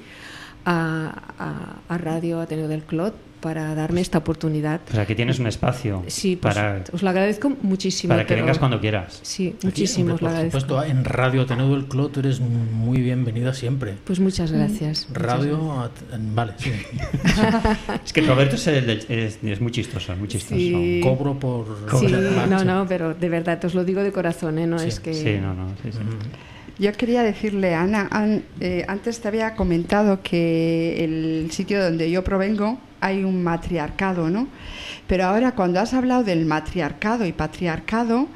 [0.65, 4.82] a, a, a Radio Ateneo del Clot para darme esta oportunidad.
[4.89, 6.04] O sea, que tienes un espacio.
[6.08, 8.12] Sí, pues, para, os lo agradezco muchísimo.
[8.12, 8.41] Para que pero...
[8.41, 9.19] vengas cuando quieras.
[9.24, 10.17] Sí, Aquí, muchísimo.
[10.17, 13.95] Por supuesto, en Radio Ateneo del Clot eres muy bienvenida siempre.
[14.04, 15.08] Pues muchas gracias.
[15.12, 16.36] Radio, muchas gracias.
[16.36, 16.72] vale, sí.
[18.06, 20.56] es que Roberto es, el, es, es, muy chistoso, muy chistoso.
[20.56, 21.00] Sí.
[21.02, 21.65] Cobro por...
[22.00, 22.08] Sí,
[22.50, 24.67] no, no, pero de verdad, os lo digo de corazón, ¿eh?
[24.67, 24.89] No sí.
[24.89, 25.13] es que...
[25.13, 25.69] Sí, no, no.
[25.82, 26.00] Sí, sí.
[26.00, 26.59] Mm.
[26.80, 32.24] Yo quería decirle, Ana, an- eh, antes te había comentado que el sitio donde yo
[32.24, 34.48] provengo hay un matriarcado, ¿no?
[35.08, 38.28] Pero ahora cuando has hablado del matriarcado y patriarcado,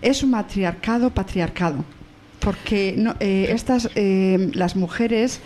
[0.00, 1.84] es un matriarcado patriarcado.
[2.40, 5.40] Porque no, eh, estas, eh, las mujeres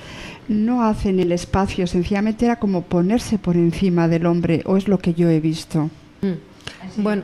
[0.49, 4.99] no hacen el espacio, sencillamente era como ponerse por encima del hombre, o es lo
[4.99, 5.91] que yo he visto.
[6.23, 7.03] Mm.
[7.03, 7.23] Bueno,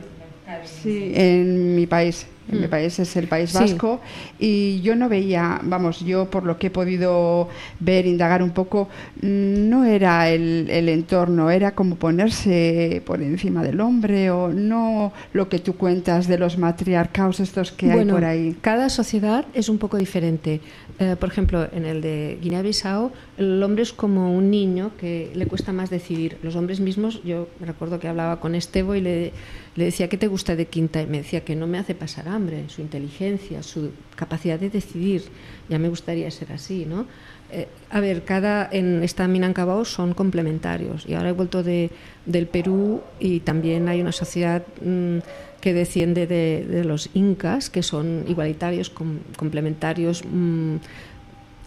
[0.83, 2.27] Sí, en mi país.
[2.51, 2.69] En mi Mm.
[2.69, 3.57] país es el País Sí.
[3.57, 4.01] Vasco
[4.37, 7.47] y yo no veía, vamos, yo por lo que he podido
[7.79, 8.89] ver, indagar un poco,
[9.21, 15.47] no era el, el entorno, era como ponerse por encima del hombre o no lo
[15.49, 18.55] que tú cuentas de los matriarcaos estos que hay por ahí.
[18.61, 20.59] cada sociedad es un poco diferente.
[20.99, 25.47] Eh, por ejemplo, en el de Guinea-Bissau, el hombre es como un niño que le
[25.47, 26.37] cuesta más decidir.
[26.43, 29.33] Los hombres mismos, yo recuerdo que hablaba con Estebo y le,
[29.75, 31.01] decía, ¿qué te gusta de Quinta?
[31.01, 35.23] Y me decía que no me hace pasar hambre, su inteligencia, su capacidad de decidir.
[35.67, 37.07] Ya me gustaría ser así, ¿no?
[37.51, 41.05] Eh, a ver, cada en esta Minangkabau son complementarios.
[41.07, 41.89] Y ahora he vuelto de,
[42.27, 45.19] del Perú y también hay una sociedad mm,
[45.63, 50.75] que desciende de, de los incas, que son igualitarios, com- complementarios mm,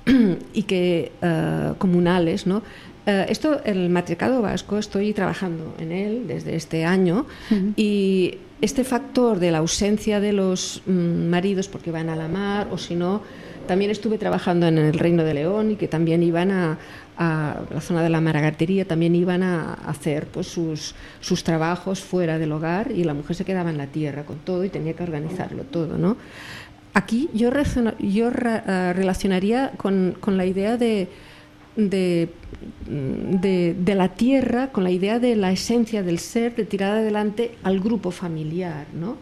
[0.53, 2.61] y que eh, comunales, ¿no?
[3.07, 7.25] Eh, esto, el matricado vasco, estoy trabajando en él desde este año
[7.77, 12.69] y este factor de la ausencia de los mm, maridos porque van a la mar
[12.71, 13.23] o si no,
[13.67, 16.79] también estuve trabajando en el Reino de León y que también iban a,
[17.19, 22.53] la zona de la maragatería, también iban a hacer pues, sus, sus trabajos fuera del
[22.53, 25.63] hogar y la mujer se quedaba en la tierra con todo y tenía que organizarlo
[25.65, 26.17] todo, ¿no?
[26.95, 31.09] Aquí yo, eh, relacionaría con, con la idea de,
[31.77, 31.81] mm,
[33.41, 37.55] de- de la tierra, con la idea de la esencia del ser, de tirar adelante
[37.63, 38.87] al grupo familiar.
[38.95, 39.17] ¿no?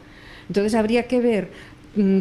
[0.48, 1.50] Entonces habría que ver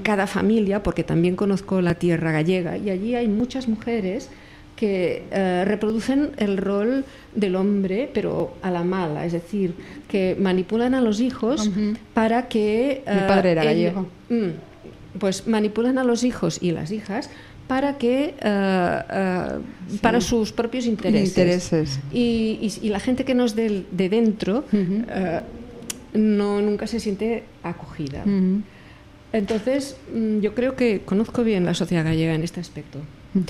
[0.04, 4.30] cada familia, porque también conozco la tierra gallega, y allí hay muchas mujeres
[4.76, 7.06] que eh, reproducen el rol
[7.36, 9.74] del hombre, pero a la mala, es decir,
[10.08, 11.70] que manipulan a los hijos
[12.14, 13.04] para que...
[13.08, 14.08] Mi padre era gallego.
[14.30, 17.30] Mm, pues manipulan a los hijos y las hijas
[17.68, 19.48] para que eh, eh,
[20.02, 22.00] para sus propios intereses, Intereses.
[22.12, 25.42] Y, y- y la gente que no es de dentro eh,
[26.14, 28.24] no nunca se siente acogida.
[29.34, 33.00] Entonces mm, yo creo que conozco bien la sociedad gallega en este aspecto
[33.36, 33.46] Ujú.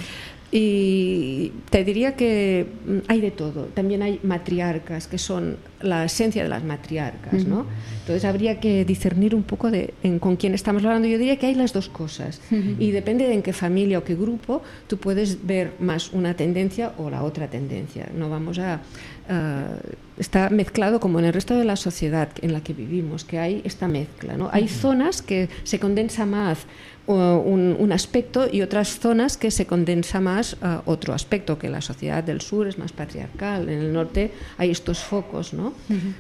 [0.52, 3.66] y te diría que mm, hay de todo.
[3.66, 7.66] También hay matriarcas, que son la esencia de las matriarcas, ¿no?
[8.00, 11.08] Entonces habría que discernir un poco de en, con quién estamos hablando.
[11.08, 12.40] Yo diría que hay las dos cosas.
[12.80, 16.94] Y depende de en qué familia o qué grupo, tú puedes ver más una tendencia
[16.98, 18.08] o la otra tendencia.
[18.16, 18.82] No vamos a...
[19.30, 19.76] ah,
[20.18, 23.62] está mezclado como en el resto de la sociedad en la que vivimos, que hay
[23.64, 24.50] esta mezcla, ¿no?
[24.52, 26.66] Hay zonas que se condensa más
[27.06, 31.82] un, un aspecto y otras zonas que se condensa más a otro aspecto, que la
[31.82, 35.74] sociedad del sur es más patriarcal, en el norte hay estos focos, ¿no?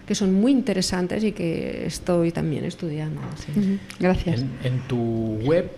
[0.05, 3.21] que son muy interesantes y que estoy también estudiando.
[3.37, 3.79] sí.
[3.99, 4.41] Gracias.
[4.41, 5.71] En, en tu web,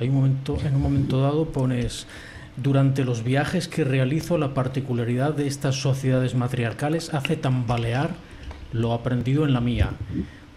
[0.00, 2.06] hay un momento, en un momento dado pones
[2.56, 8.10] durante los viajes que realizo la particularidad de estas sociedades matriarcales hace tambalear
[8.72, 9.90] lo aprendido en la mía.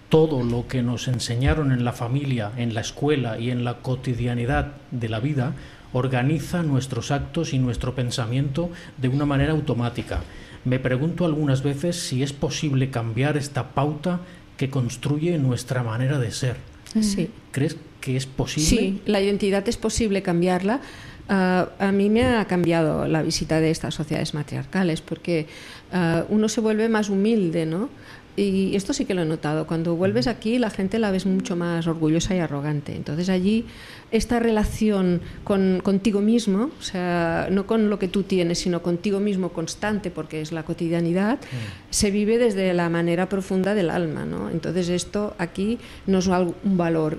[0.10, 4.74] Todo lo que nos enseñaron en la familia, en la escuela y en la cotidianidad
[4.92, 5.54] de la vida
[5.94, 10.22] organiza nuestros actos y nuestro pensamiento de una manera automática.
[10.66, 14.20] Me pregunto algunas veces si es posible cambiar esta pauta
[14.58, 16.58] que construye nuestra manera de ser.
[17.00, 17.30] Sí.
[17.52, 18.70] ¿Crees que es posible?
[18.70, 20.82] Sí, la identidad es posible cambiarla.
[21.30, 25.48] Ah, a mí me ha cambiado la visita de estas sociedades matriarcales porque
[25.92, 27.90] ah, uno se vuelve más humilde, ¿no?
[28.40, 29.66] Y esto sí que lo he notado.
[29.66, 32.96] Cuando vuelves aquí, la gente la ves mucho más orgullosa y arrogante.
[32.96, 33.66] Entonces allí
[34.12, 39.20] esta relación con, contigo mismo, o sea, no con lo que tú tienes, sino contigo
[39.20, 41.40] mismo constante, porque es la cotidianidad,
[41.90, 44.52] se vive desde la manera profunda del alma, ¿no?
[44.52, 47.18] Entonces esto aquí no es algo- un valor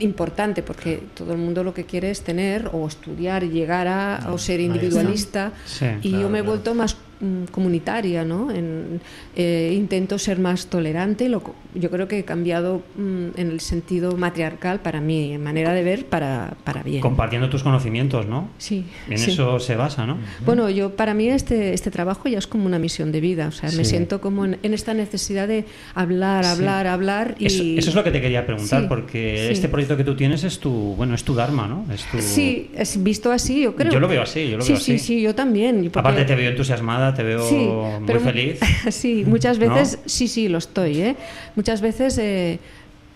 [0.00, 4.28] importante porque todo el mundo lo que quiere es tener o estudiar y llegar a
[4.32, 5.52] o ser individualista.
[5.66, 6.52] Sí, y claro, yo me he claro.
[6.52, 9.00] vuelto más mm, comunitaria no En-
[9.34, 11.42] eh, intento ser más tolerante lo
[11.78, 15.82] yo creo que he cambiado mm, en el sentido matriarcal para mí en manera de
[15.82, 18.48] ver para, para bien Compartiendo tus conocimientos, ¿no?
[18.58, 19.30] sí, En sí.
[19.32, 20.16] eso se basa, ¿no?
[20.44, 23.52] Bueno, yo para mí este, este trabajo ya es como una misión de vida, o
[23.52, 23.90] sea, me Sí.
[23.90, 26.50] siento como en, en esta necesidad de hablar, Sí.
[26.50, 29.52] hablar, hablar y Eso, eso es lo que te quería preguntar, Sí, porque sí.
[29.52, 31.86] este proyecto que tú tienes es tu, bueno, es tu dharma, ¿no?
[31.92, 32.18] Es tu...
[32.20, 33.92] Sí, es visto así, yo creo.
[33.92, 35.04] Yo lo veo así, yo lo sí, veo Sí, así.
[35.04, 35.76] sí, yo también.
[35.84, 38.60] porque- Aparte te veo entusiasmada, te veo Sí, muy pero feliz.
[38.90, 39.68] sí, muchas ¿No?
[39.68, 41.16] veces, sí, sí, lo estoy, ¿eh?
[41.56, 42.58] Muchas veces eh,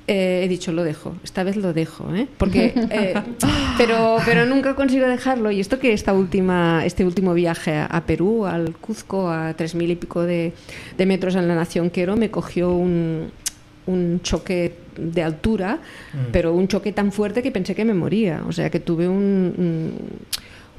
[0.06, 2.26] eh, he dicho, lo dejo, esta vez lo dejo, ¿eh?
[2.36, 3.14] Porque, eh,
[3.78, 5.50] pero, pero nunca consigo dejarlo.
[5.50, 9.74] Y esto que esta última, este último viaje a, a Perú, al Cuzco, a tres
[9.74, 10.52] mil y pico de,
[10.98, 13.30] de metros en la Nación Quero, me cogió un,
[13.86, 15.78] un choque de altura,
[16.32, 18.42] pero un choque tan fuerte que pensé que me moría.
[18.48, 19.92] O sea, que tuve un, un,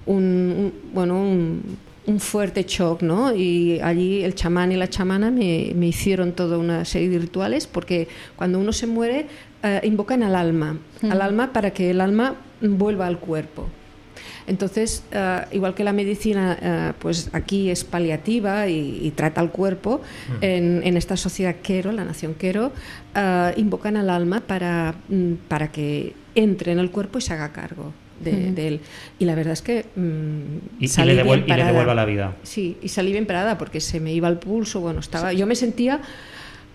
[0.05, 1.61] un- un- bueno, un,
[2.07, 3.33] un fuerte shock, ¿no?
[3.35, 7.67] Y allí el chamán y la chamana me, me hicieron toda una serie de rituales
[7.67, 9.27] porque cuando uno se muere
[9.63, 13.67] eh, invocan al alma, al alma para que el alma vuelva al cuerpo.
[14.47, 19.51] Entonces, eh, igual que la medicina, eh, pues aquí es paliativa y, y trata al
[19.51, 20.01] cuerpo,
[20.41, 22.71] en, en esta sociedad Quero, la nación Quero,
[23.55, 27.93] invocan al alma para, mm, para que entre en el cuerpo y se haga cargo
[28.23, 28.79] de, de él.
[29.19, 31.67] Y la verdad es que mm, Y, y salí le, devuel- bien y le parada.
[31.71, 32.35] devuelva la vida.
[32.43, 35.55] Sí, y salí bien parada porque se me iba el pulso, bueno, estaba, yo me
[35.55, 36.01] sentía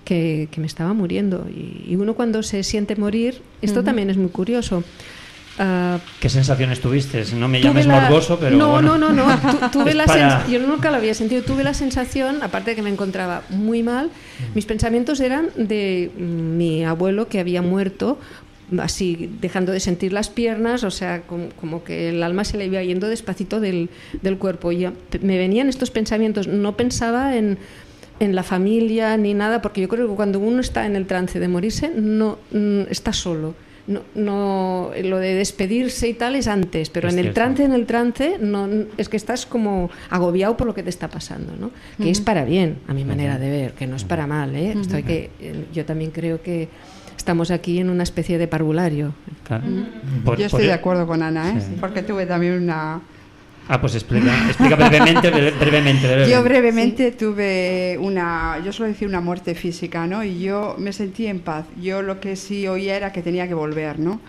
[0.05, 1.47] que, que me estaba muriendo.
[1.49, 4.85] Y, y uno cuando se siente morir, esto también es muy curioso.
[5.59, 7.25] Ah, ¿Qué sensaciones tuviste?
[7.35, 8.99] No me llames la- morboso, pero no, bueno.
[8.99, 9.41] no, no, no.
[9.71, 11.43] Tu- tuve la para- sens- Yo nunca lo había sentido.
[11.43, 14.11] Tuve la sensación, aparte de que me encontraba muy mal,
[14.55, 16.23] mis pensamientos eran de mm,
[16.59, 18.19] mi abuelo que había muerto
[18.79, 22.67] así dejando de sentir las piernas, o sea, como, como que el alma se le
[22.67, 23.91] iba yendo despacito del,
[24.23, 24.73] del cuerpo.
[24.73, 24.87] Y
[25.21, 27.59] me venían estos pensamientos, no pensaba en,
[28.21, 31.39] en la familia ni nada, porque yo creo que cuando uno está en el trance
[31.39, 33.55] de morirse, no mm, está solo.
[33.87, 37.41] No, no, lo de despedirse y tal es antes, pero Es en el cierto.
[37.41, 41.07] trance, en el trance, no, es que estás como agobiado por lo que te está
[41.07, 41.71] pasando, ¿no?
[42.03, 44.75] Que es para bien, a mi manera de ver, que no es para mal, ¿eh?
[44.81, 46.69] Esto hay que, eh, yo también creo que
[47.17, 49.13] estamos aquí en una especie de parvulario.
[49.45, 49.65] Claro.
[50.25, 51.61] Por- Yo por- estoy de acuerdo con Ana, ¿eh?
[51.61, 51.77] Sí.
[51.81, 53.01] porque tuve también una...
[53.69, 56.31] Ah, pues explica, explica brevemente, bre- brevemente, brevemente.
[56.31, 60.23] Yo brevemente tuve una, yo suelo decir una muerte física, ¿no?
[60.23, 61.65] Y yo me sentí en paz.
[61.83, 64.21] Yo lo que sí oía era que tenía que volver, ¿no?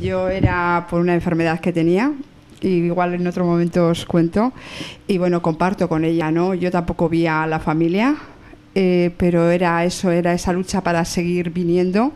[0.00, 2.12] Yo era por una enfermedad que tenía,
[2.60, 4.52] y igual en otro momento os cuento,
[5.06, 6.54] y bueno, comparto con ella, ¿no?
[6.54, 8.16] Yo tampoco vi a la familia,
[8.74, 12.12] eh, pero era eso, era esa lucha para seguir viniendo,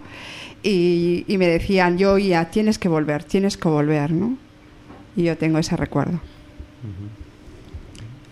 [0.63, 4.37] y, y me decían, yo oía, tienes que volver, tienes que volver, ¿no?
[5.17, 6.21] Y yo tengo ese recuerdo.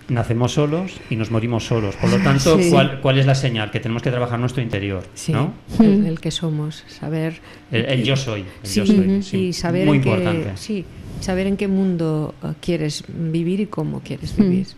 [0.08, 1.96] Nacemos solos y nos morimos solos.
[1.96, 2.70] Por lo tanto, Sí.
[2.70, 3.72] ¿cuál, cuál es la señal?
[3.72, 5.52] Que tenemos que trabajar nuestro interior, ¿no?
[5.80, 7.40] el, el que somos, saber
[7.72, 8.42] El, el yo soy.
[8.42, 9.36] el Sí, yo soy, sí.
[9.48, 10.50] y saber Muy en qué, importante.
[10.56, 10.84] sí,
[11.20, 14.68] saber en qué mundo eh, quieres vivir y cómo quieres vivir.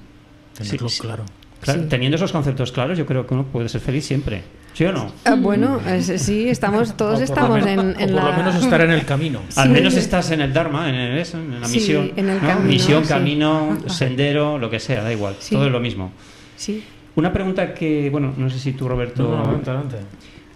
[0.57, 1.03] Tenerlo Sí, sí.
[1.03, 1.25] claro.
[1.61, 1.89] Claro, Sí.
[1.89, 4.43] Teniendo esos conceptos claros, yo creo que uno puede ser feliz siempre.
[4.75, 5.13] ¿Sí o no?
[5.25, 8.31] Ah, bueno, es- sí, estamos, todos estamos en, o por la...
[8.31, 9.41] lo menos estar en el camino.
[9.57, 12.13] Al menos estás en el Dharma, en, el- eso, en la Sí, misión.
[12.15, 12.47] en el ¿no?
[12.47, 13.09] camino, Misión, sí.
[13.09, 15.35] camino, sendero, lo que sea, da igual.
[15.41, 15.55] Sí.
[15.57, 16.13] Todo es lo mismo.
[16.57, 16.85] Sí.
[17.17, 19.25] Una pregunta que, bueno, no sé si tú, Roberto.
[19.25, 19.97] No, no, adelante, adelante.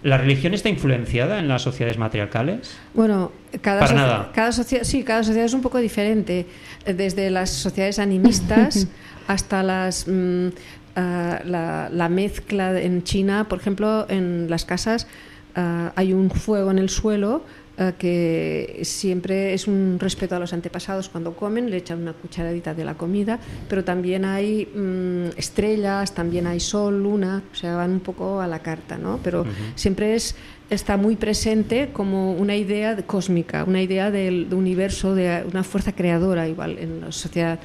[0.03, 2.77] ¿La religión está influenciada en las sociedades matriarcales?
[2.93, 4.31] Bueno, cada, Para nada.
[4.33, 6.45] cada sociedad, sí, cada sociedad es un poco diferente,
[6.85, 8.87] eh, desde las sociedades animistas
[9.27, 10.47] hasta las mm,
[10.95, 15.07] ah, la, la mezcla en China, por ejemplo, en las casas
[15.55, 17.43] ah, hay un fuego en el suelo
[17.77, 21.09] ah, que siempre es un respeto a los antepasados.
[21.09, 26.47] Cuando comen, le echan una cucharadita de la comida, pero también hay mm, estrellas, también
[26.47, 29.19] hay sol, luna, o sea, van un poco a la carta, ¿no?
[29.23, 30.35] Pero siempre es
[30.69, 35.63] está muy presente como una idea de- cósmica, una idea del, de universo, de una
[35.63, 37.59] fuerza creadora, igual en la sociedad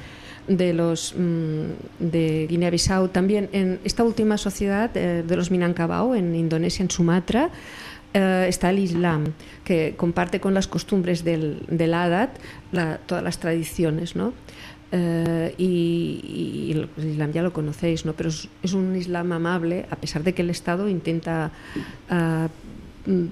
[0.49, 1.63] de los mm,
[1.99, 7.51] de Guinea-Bissau, también en esta última sociedad eh, de los Minangkabau en Indonesia, en Sumatra,
[8.13, 9.33] eh, está el Islam,
[9.63, 12.31] que comparte con las costumbres del, del Adat
[13.05, 14.33] todas las tradiciones, ¿no?
[14.91, 18.13] Eh, y, el Islam ya lo conocéis, ¿no?
[18.13, 21.51] Pero es, es un Islam amable, a pesar de que el Estado intenta
[22.09, 22.47] ah,
[23.05, 23.25] mm,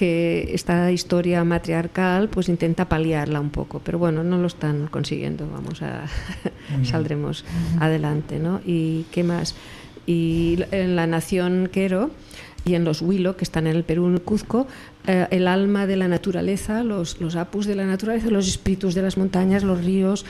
[0.00, 5.46] que esta historia matriarcal pues intenta paliarla un poco, pero bueno, no lo están consiguiendo,
[5.46, 6.04] vamos a
[6.84, 7.44] saldremos
[7.80, 8.62] adelante, ¿no?
[8.64, 9.54] Y qué más?
[10.06, 12.12] Y en la nación Quero
[12.64, 14.66] y en los Huilo, que están en el Perú, en el Cuzco,
[15.06, 19.02] eh, el alma de la naturaleza, los, los apus de la naturaleza, los espíritus de
[19.02, 20.24] las montañas, los ríos,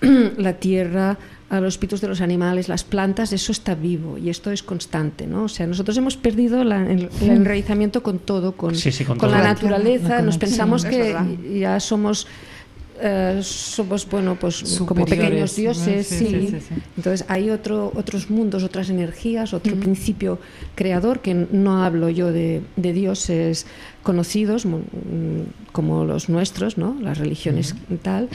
[0.36, 1.18] la tierra,
[1.50, 5.26] a los espíritus de los animales, las plantas, eso está vivo y esto es constante,
[5.26, 5.44] ¿no?
[5.44, 9.16] O sea, nosotros hemos perdido la- el, el enraizamiento con todo, con, Sí, sí, con
[9.18, 9.38] con todo.
[9.40, 11.16] la naturaleza, La nos pensamos que
[11.58, 12.26] ya somos
[13.00, 16.54] eh, somos bueno pues como pequeños dioses Sí,
[16.96, 20.38] entonces hay otro otros mundos otras energías otro principio
[20.74, 23.66] creador que no hablo yo de, de dioses
[24.02, 24.66] conocidos
[25.72, 28.28] como los nuestros no las religiones tal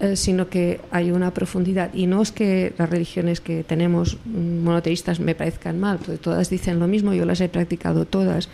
[0.00, 1.92] eh, sino que hay una profundidad.
[1.94, 6.78] Y no es que las religiones que tenemos monoteístas me parezcan mal porque todas dicen
[6.78, 8.48] lo mismo yo las he practicado todas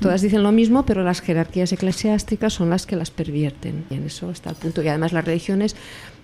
[0.00, 3.84] Todas dicen lo mismo, pero las jerarquías eclesiásticas son las que las pervierten.
[3.90, 4.82] Y en eso está el punto.
[4.82, 5.76] Y además las religiones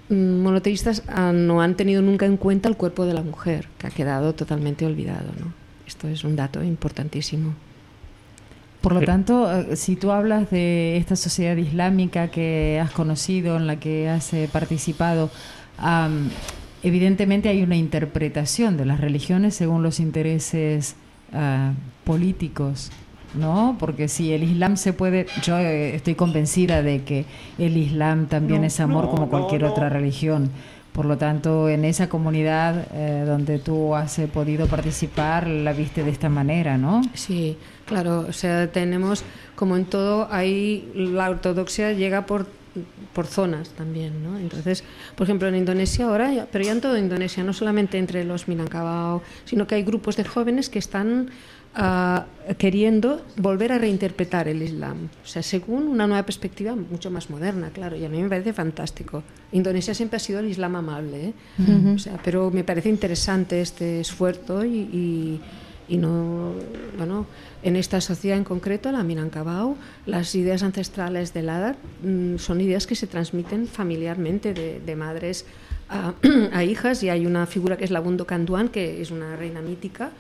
[0.09, 3.87] mm, monoteístas ah, no han tenido nunca en cuenta el cuerpo de la mujer, que
[3.87, 5.31] ha quedado totalmente olvidado.
[5.38, 5.53] ¿no?
[5.87, 7.55] Esto es un dato importantísimo.
[8.81, 13.66] Por lo tanto, eh, si tú hablas de esta sociedad islámica que has conocido, en
[13.66, 15.31] la que has eh, participado,
[16.83, 20.96] evidentemente hay una interpretación de las religiones según los intereses
[21.33, 21.73] ah,
[22.05, 22.90] políticos,
[23.35, 23.77] ¿no?
[23.79, 27.25] Porque si el Islam se puede, yo eh, estoy convencida de que
[27.59, 30.51] el Islam también es amor como cualquier otra religión.
[30.93, 36.03] Por lo tanto, en esa comunidad eh, donde tú has eh, podido participar, la viste
[36.03, 37.03] de esta manera, ¿no?
[37.14, 38.27] Sí, claro.
[38.29, 39.23] O sea, tenemos,
[39.55, 42.49] como en todo, ahí la ortodoxia llega por,
[43.12, 44.37] por zonas también, ¿no?
[44.37, 44.83] Entonces,
[45.14, 49.23] por ejemplo, en Indonesia ahora, pero ya en toda Indonesia, no solamente entre los Minangkabau,
[49.45, 51.31] sino que hay grupos de jóvenes que están
[52.59, 57.70] queriendo volver a reinterpretar el Islam, o sea, según una nueva perspectiva mucho más moderna,
[57.70, 59.22] claro, y a mí me parece fantástico.
[59.52, 61.35] Indonesia siempre ha sido el Islam amable, ¿eh?
[61.94, 65.40] o sea, pero me parece interesante este esfuerzo y,
[65.88, 66.54] y, no,
[66.96, 67.26] bueno,
[67.62, 72.87] en esta sociedad en concreto, la Minangkabau, las ideas ancestrales del Adar mm, son ideas
[72.87, 75.46] que se transmiten familiarmente de, de madres
[75.88, 76.14] a,
[76.52, 79.61] a, hijas y hay una figura que es la Bundo Kanduan, que es una reina
[79.61, 80.11] mítica,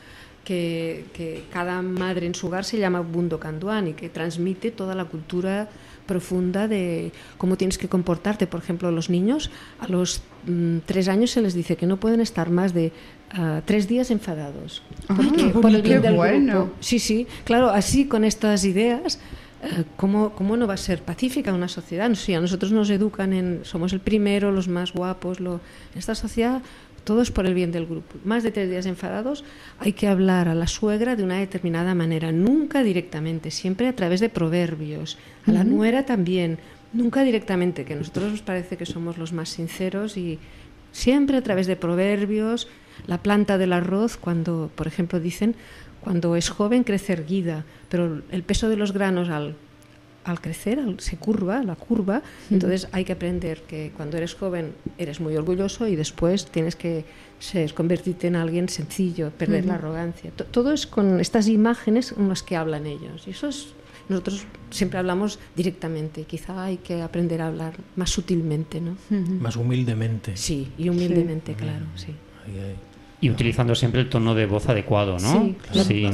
[0.50, 5.04] que, cada madre en su hogar se llama Bundo Kanduan y que transmite toda la
[5.04, 5.68] cultura
[6.06, 8.48] profunda de cómo tienes que comportarte.
[8.48, 12.20] Por ejemplo, los niños a los mm, tres años se les dice que no pueden
[12.20, 12.92] estar más de
[13.30, 14.82] ah, tres días enfadados.
[15.08, 15.16] Ah,
[15.62, 16.70] por el bien del bueno.
[16.80, 19.20] Sí, sí, claro, así con estas ideas.
[19.62, 22.12] Eh, ¿Cómo, ¿Cómo, no va a ser pacífica una sociedad?
[22.14, 25.60] Si a nosotros nos educan en somos el primero, los más guapos, lo,
[25.92, 26.62] en esta sociedad
[27.10, 28.20] todo es por el bien del grupo.
[28.24, 29.42] Más de tres días enfadados,
[29.80, 34.20] hay que hablar a la suegra de una determinada manera, nunca directamente, siempre a través
[34.20, 35.18] de proverbios.
[35.44, 36.60] A la nuera también,
[36.92, 40.38] nunca directamente, que a nosotros nos parece que somos los más sinceros y
[40.92, 42.68] siempre a través de proverbios.
[43.08, 45.56] La planta del arroz, cuando, por ejemplo, dicen,
[46.02, 49.56] cuando es joven crece erguida, pero el peso de los granos al
[50.24, 55.20] al crecer se curva, la curva, entonces hay que aprender que cuando eres joven eres
[55.20, 57.04] muy orgulloso y después tienes que
[57.38, 60.30] ser, convertirte en alguien sencillo, perder la arrogancia.
[60.30, 63.26] todo es con estas imágenes en las que hablan ellos.
[63.26, 63.68] Y eso es,
[64.08, 68.96] nosotros siempre hablamos directamente, quizá hay que aprender a hablar más sutilmente, ¿no?
[69.40, 70.36] Más humildemente.
[70.36, 72.14] Sí, y humildemente, claro, sí.
[73.22, 75.54] Y utilizando siempre el tono de voz adecuado, ¿no?
[75.72, 76.12] Sí, la,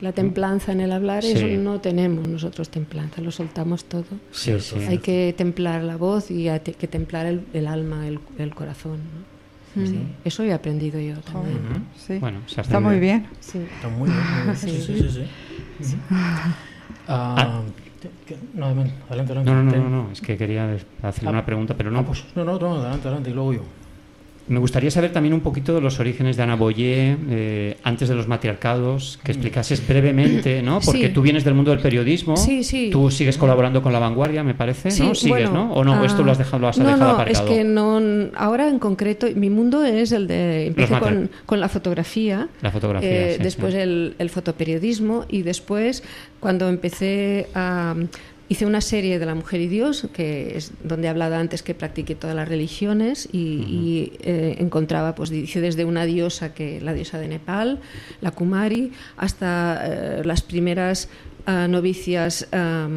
[0.00, 4.06] la templanza en el hablar, eso no tenemos nosotros templanza, lo soltamos todo.
[4.30, 4.56] Sí,
[4.88, 8.98] Hay que templar la voz y hay que templar el, alma, el, corazón.
[10.24, 11.58] Eso he aprendido yo también.
[12.20, 13.26] Bueno, está muy bien.
[13.40, 14.56] Está muy bien.
[14.56, 15.24] Sí, sí,
[15.80, 15.96] sí.
[17.06, 17.62] Ah,
[18.54, 19.50] no, adelante, adelante.
[19.50, 22.00] No, no, no, no, es que quería hacerle una pregunta, pero no.
[22.00, 23.62] Ah, pues, no, no, no, adelante, adelante, y luego yo.
[24.48, 28.14] Me gustaría saber también un poquito de los orígenes de Ana Boyer, eh, antes de
[28.14, 30.80] los matriarcados, que explicases brevemente, ¿no?
[30.80, 32.88] Porque tú vienes del mundo del periodismo, sí, sí.
[32.90, 35.14] tú sigues colaborando con La Vanguardia, me parece, ¿no?
[35.14, 35.72] Sigues, ¿no?
[35.72, 36.04] ¿O no?
[36.04, 37.46] ¿Esto lo has dejado, lo has no, dejado no, aparcado?
[37.46, 38.00] es que no,
[38.36, 43.08] ahora en concreto, mi mundo es el de, empecé con, con, la fotografía, la fotografía
[43.08, 46.02] eh, después el, el fotoperiodismo y después
[46.40, 47.94] cuando empecé a
[48.50, 51.74] Hice una serie de La Mujer y Dios, que es donde he hablado antes que
[51.74, 57.18] practiqué todas las religiones y, eh, encontraba, pues dice desde una diosa, que la diosa
[57.18, 57.80] de Nepal,
[58.22, 61.10] la Kumari, hasta eh, las primeras
[61.44, 62.88] ah, novicias ah,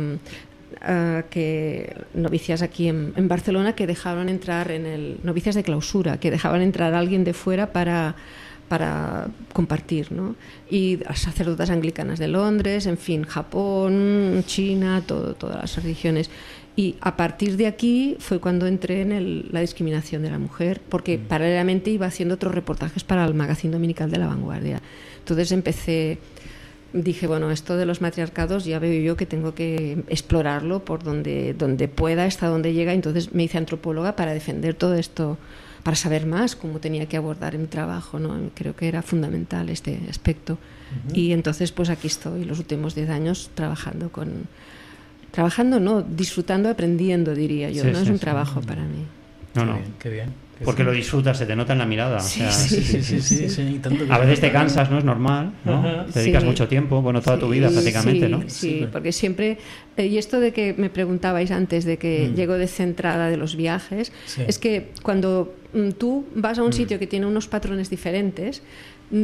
[1.30, 6.32] que novicias aquí en, en, Barcelona que dejaban entrar en el novicias de clausura que
[6.32, 8.16] dejaban entrar a alguien de fuera para
[8.72, 10.38] para compartir, ¿no?
[10.70, 16.30] Y sacerdotas anglicanas de Londres, en fin, Japón, China, todo, todas las religiones.
[16.78, 21.18] Y a partir de aquí fue cuando entré en la discriminación de la mujer, porque
[21.18, 21.22] mm.
[21.24, 24.82] paralelamente iba haciendo otros reportajes para el magazine dominical de La Vanguardia.
[25.20, 26.20] Entonces empecé,
[26.94, 31.54] dije, bueno, esto de los matriarcados ya veo yo que tengo que explorarlo por donde,
[31.56, 32.94] donde pueda, hasta donde llega.
[32.94, 35.38] Entonces me hice antropóloga para defender todo esto
[35.84, 38.20] para saber más cómo tenía que abordar mi trabajo.
[38.20, 38.50] ¿no?
[38.54, 40.58] Creo que era fundamental este aspecto.
[41.14, 44.48] Y entonces, pues aquí estoy, los últimos 10 años trabajando con.
[45.32, 47.86] Trabajando, no, disfrutando, aprendiendo, diría yo.
[47.86, 49.06] no es un trabajo para mí.
[49.56, 49.80] No, no.
[50.00, 50.34] Qué bien.
[50.64, 52.20] Porque lo disfrutas, se te nota en la mirada.
[52.20, 54.98] Sí, sí, sí, sí, A veces te cansas, ¿no?
[54.98, 56.06] Es normal, ¿no?
[56.06, 58.44] Te dedicas mucho tiempo, bueno, toda tu vida prácticamente, ¿no?
[58.48, 59.58] Sí, porque siempre...
[59.98, 62.36] Eh, y esto de que me preguntabais antes de que mm.
[62.36, 64.12] llego descentrada de los viajes,
[64.48, 66.74] es que cuando mm, tú vas a un mm.
[66.74, 68.62] sitio que tiene unos patrones diferentes,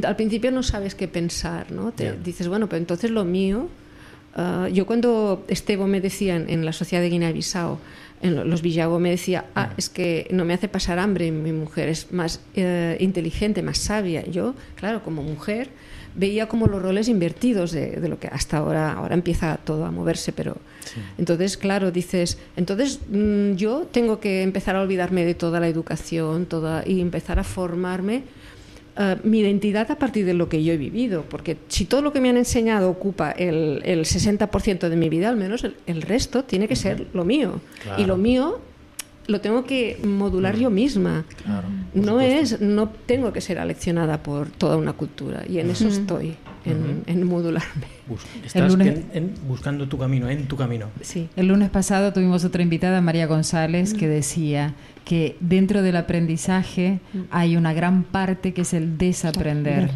[0.03, 1.93] al principio no sabes qué pensar, ¿no?
[1.93, 3.69] Te dices, bueno, pero entonces lo mío
[4.37, 7.79] Ah, yo cuando Esteban me decía en, en la sociedad de Guinea-Bissau,
[8.21, 11.89] en los Villago me decía, ah, es que no me hace pasar hambre mi mujer,
[11.89, 14.25] es más eh, inteligente, más sabia.
[14.25, 15.69] Yo, claro, como mujer,
[16.15, 19.91] veía como los roles invertidos de, de lo que hasta ahora, ahora empieza todo a
[19.91, 20.57] moverse, pero
[21.17, 26.45] entonces, claro, dices, entonces mm, yo tengo que empezar a olvidarme de toda la educación
[26.45, 28.23] toda, y empezar a formarme
[28.97, 32.11] eh, mi identidad a partir de lo que yo he vivido, porque si todo lo
[32.13, 36.01] que me han enseñado ocupa el, el 60% de mi vida, al menos el, el
[36.01, 37.59] resto tiene que ser lo mío.
[37.83, 38.01] Claro.
[38.01, 38.59] Y lo mío
[39.27, 41.25] lo tengo que modular yo misma.
[41.43, 42.55] Claro, No supuesto.
[42.55, 47.03] es, no tengo que ser aleccionada por toda una cultura y en eso estoy, en,
[47.07, 47.87] en modularme.
[48.07, 50.87] Bus- Estás lunes- en- en- buscando tu camino, en tu camino.
[51.01, 51.27] Sí.
[51.35, 54.75] El lunes pasado tuvimos otra invitada, María González, que decía
[55.07, 56.99] que dentro del aprendizaje
[57.31, 59.89] hay una gran parte que es el desaprender.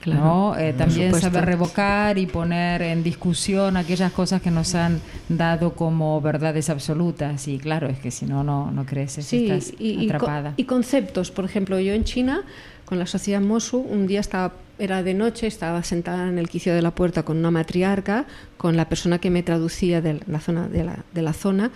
[0.00, 0.20] Claro.
[0.24, 0.58] ¿no?
[0.58, 6.20] Eh, también saber revocar y poner en discusión aquellas cosas que nos han dado como
[6.20, 7.48] verdades absolutas.
[7.48, 10.52] Y claro, es que si no, no, no creces, Sí, estás y, y atrapada.
[10.56, 11.30] y conceptos.
[11.30, 12.42] Por ejemplo, yo en China,
[12.88, 16.74] con la sociedad Mosu, un día estaba, era de noche, estaba sentada en el quicio
[16.74, 18.24] de la puerta con una matriarca,
[18.56, 21.70] con la persona que me traducía de la zona, de la, de la zona,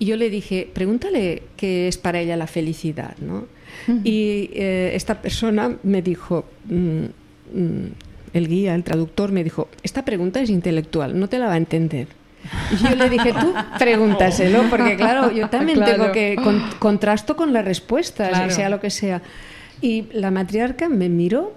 [0.00, 3.46] y yo le dije, pregúntale qué es para ella la felicidad, ¿no?
[4.02, 7.04] Y eh, esta persona me dijo, mm,
[7.54, 7.86] mm,
[8.32, 11.58] el guía, el traductor, me dijo, esta pregunta es intelectual, no te la va a
[11.58, 12.08] entender.
[12.72, 15.92] Y yo le dije, tú pregúntaselo, porque claro, yo también Claro.
[15.92, 18.50] tengo que con- contrasto con las respuestas, Claro.
[18.50, 19.22] sea lo que sea.
[19.80, 21.52] Y la matriarca me miró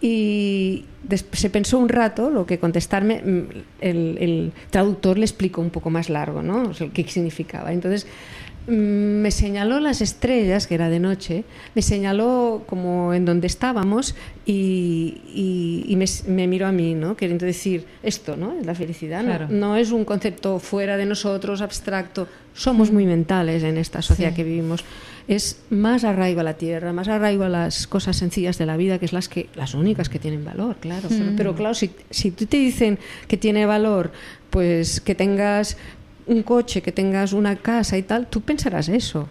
[0.00, 0.84] y
[1.32, 3.22] se pensó un rato lo que contestarme.
[3.22, 3.42] mm,
[3.80, 6.68] El, el traductor le explicó un poco más largo, ¿no?
[6.68, 7.72] O sea, qué significaba.
[7.72, 8.06] Entonces
[8.68, 8.72] mm,
[9.22, 11.44] me señaló las estrellas, que era de noche,
[11.74, 14.14] me señaló como en donde estábamos
[14.44, 17.16] y, y- y me, me miró a mí, ¿no?
[17.16, 18.54] Queriendo decir esto, ¿no?
[18.64, 19.46] La felicidad no- Claro.
[19.50, 22.28] no, es un concepto fuera de nosotros, abstracto.
[22.54, 24.84] Somos muy mentales en esta sociedad que vivimos.
[25.28, 28.98] Es más arraigo a la tierra, más arraigo a las cosas sencillas de la vida,
[28.98, 31.08] que es las que las únicas que tienen valor, claro.
[31.08, 34.12] Pero, pero claro, si, si tú te dicen que tiene valor,
[34.50, 35.76] pues que tengas
[36.26, 39.28] un coche, que tengas una casa y tal, tú pensarás eso.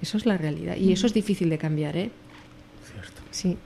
[0.00, 0.76] Eso es la realidad.
[0.76, 2.10] Y eso es difícil de cambiar, ¿eh?
[2.90, 3.22] Cierto.
[3.30, 3.56] Sí.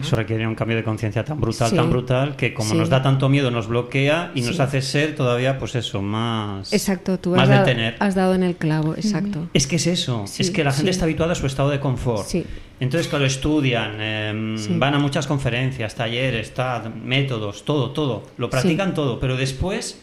[0.00, 1.76] Eso requiere un cambio de conciencia tan brutal, Sí.
[1.76, 2.76] tan brutal, que como Sí.
[2.76, 4.62] nos da tanto miedo, nos bloquea y nos Sí.
[4.62, 6.72] hace ser todavía, pues eso, más.
[6.72, 7.96] Exacto, tú más has de dado, tener.
[8.00, 9.48] has dado en el clavo, exacto.
[9.54, 10.96] Es que es eso, Sí, es que la gente sí.
[10.96, 12.26] está habituada a su estado de confort.
[12.26, 12.44] Sí.
[12.80, 14.70] Entonces, claro, estudian, em, Sí.
[14.76, 18.24] van a muchas conferencias, talleres, tal, métodos, todo, todo.
[18.36, 20.00] Lo practican todo, pero después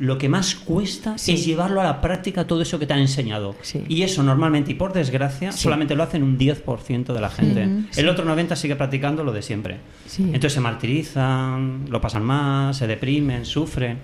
[0.00, 1.32] lo que más cuesta Sí.
[1.32, 3.56] es llevarlo a la práctica todo eso que te han enseñado.
[3.62, 3.82] Sí.
[3.88, 5.58] Y eso normalmente, y por desgracia, Sí.
[5.60, 7.68] solamente lo hacen un 10% de la gente.
[7.96, 9.78] El otro 90% sigue practicando lo de siempre.
[10.18, 13.98] Entonces se martirizan, lo pasan más, se deprimen, sufren.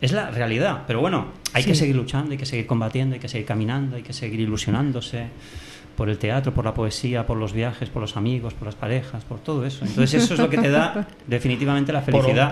[0.00, 3.28] Es la realidad, pero bueno, hay que seguir luchando, hay que seguir combatiendo, hay que
[3.28, 5.26] seguir caminando, hay que seguir ilusionándose
[6.00, 9.22] por el teatro, por la poesía, por los viajes, por los amigos, por las parejas,
[9.24, 9.84] por todo eso.
[9.84, 12.50] Entonces eso es lo que te da definitivamente la felicidad.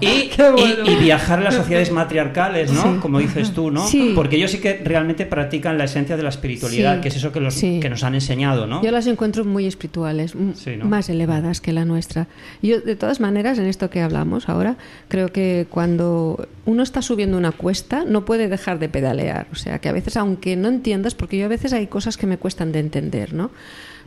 [0.00, 2.82] Y, viajar en las sociedades matriarcales, ¿no?
[2.82, 2.88] Sí.
[3.02, 3.86] Como dices tú, ¿no?
[3.86, 4.12] Sí.
[4.14, 7.00] Porque ellos sí que realmente practican la esencia de la espiritualidad, Sí.
[7.02, 7.80] que es eso que, los, Sí.
[7.80, 8.82] que nos han enseñado, ¿no?
[8.82, 10.86] Yo las encuentro muy espirituales, m- Sí, ¿no?
[10.86, 12.28] más elevadas que la nuestra.
[12.62, 14.76] Yo, de todas maneras, en esto que hablamos ahora,
[15.08, 19.48] creo que cuando uno está subiendo una cuesta, no puede dejar de pedalear.
[19.52, 22.26] O sea, que a veces, aunque no entiendas, porque yo a veces hay cosas que
[22.26, 23.50] me cuestan de entender, ¿no?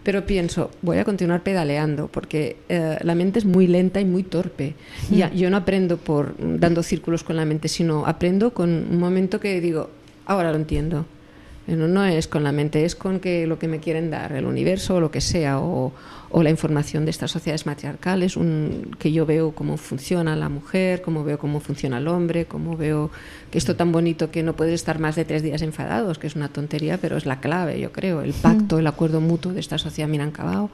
[0.03, 4.24] Pero pienso, voy a continuar pedaleando, porque eh, la mente es muy lenta y muy
[4.24, 4.76] torpe.
[5.12, 9.39] Y yo no aprendo por dando círculos con la mente, sino aprendo con un momento
[9.39, 9.89] que digo,
[10.26, 11.05] ahora lo entiendo.
[11.68, 14.45] Bueno, no es con la mente, es con que lo que me quieren dar, el
[14.45, 15.91] universo o lo que sea, o,
[16.30, 21.02] o la información de estas sociedades matriarcales, un, que yo veo cómo funciona la mujer,
[21.02, 23.12] cómo veo cómo funciona el hombre, cómo veo
[23.52, 26.36] que esto tan bonito que no puedes estar más de tres días enfadados, que es
[26.36, 29.78] una tontería, pero es la clave, yo creo, el pacto, el acuerdo mutuo de esta
[29.78, 30.70] sociedad Minangkabau.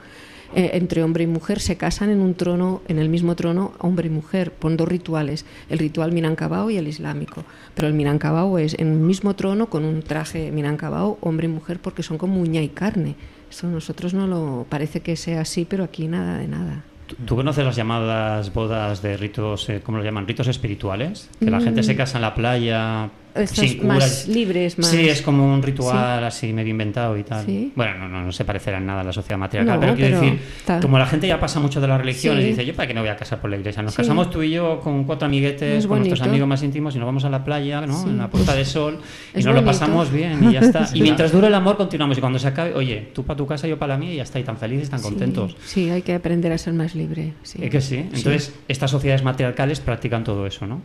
[0.56, 4.08] Eh, entre hombre y mujer se casan en un trono, en el mismo trono, hombre
[4.08, 7.44] y mujer, por dos rituales, el ritual Minangkabau y el islámico.
[7.74, 11.80] Pero el Minangkabau es en un mismo trono con un traje Minangkabau, hombre y mujer,
[11.80, 13.16] porque son como uña y carne.
[13.54, 16.82] Eso nosotros no lo parece que sea así, pero aquí nada de nada.
[17.06, 20.26] ¿Tú- ¿Tú conoces las llamadas bodas de ritos, eh, ¿cómo lo llaman?
[20.28, 21.30] Ritos espirituales.
[21.40, 21.84] Que la gente Mm.
[21.84, 24.88] se casa en la playa estos más libres, más...
[24.88, 27.46] Sí, es como un ritual así medio inventado y tal.
[27.46, 27.72] Sí.
[27.76, 30.20] Bueno, no, no, no se parecerá en nada a la sociedad matriarcal, No, pero quiero
[30.20, 30.82] pero decir, tal.
[30.82, 33.10] como la gente ya pasa mucho de las religiones, dice, yo para qué no voy
[33.10, 36.00] a casar por la iglesia, nos casamos tú y yo con cuatro amiguetes, Es con
[36.00, 38.04] nuestros amigos más íntimos y nos vamos a la playa, ¿no?
[38.04, 39.00] En la puesta de sol
[39.36, 40.88] y nos lo pasamos bien y ya está.
[40.94, 43.68] Y mientras dure el amor continuamos y cuando se acabe, oye, tú para tu casa,
[43.68, 45.56] yo para la mía y ya está, y tan felices, tan contentos.
[45.66, 47.34] Sí, hay que aprender a ser más libre.
[47.42, 47.60] Sí.
[47.64, 47.98] Es que sí.
[47.98, 50.82] Entonces, estas sociedades matriarcales practican todo eso, ¿no?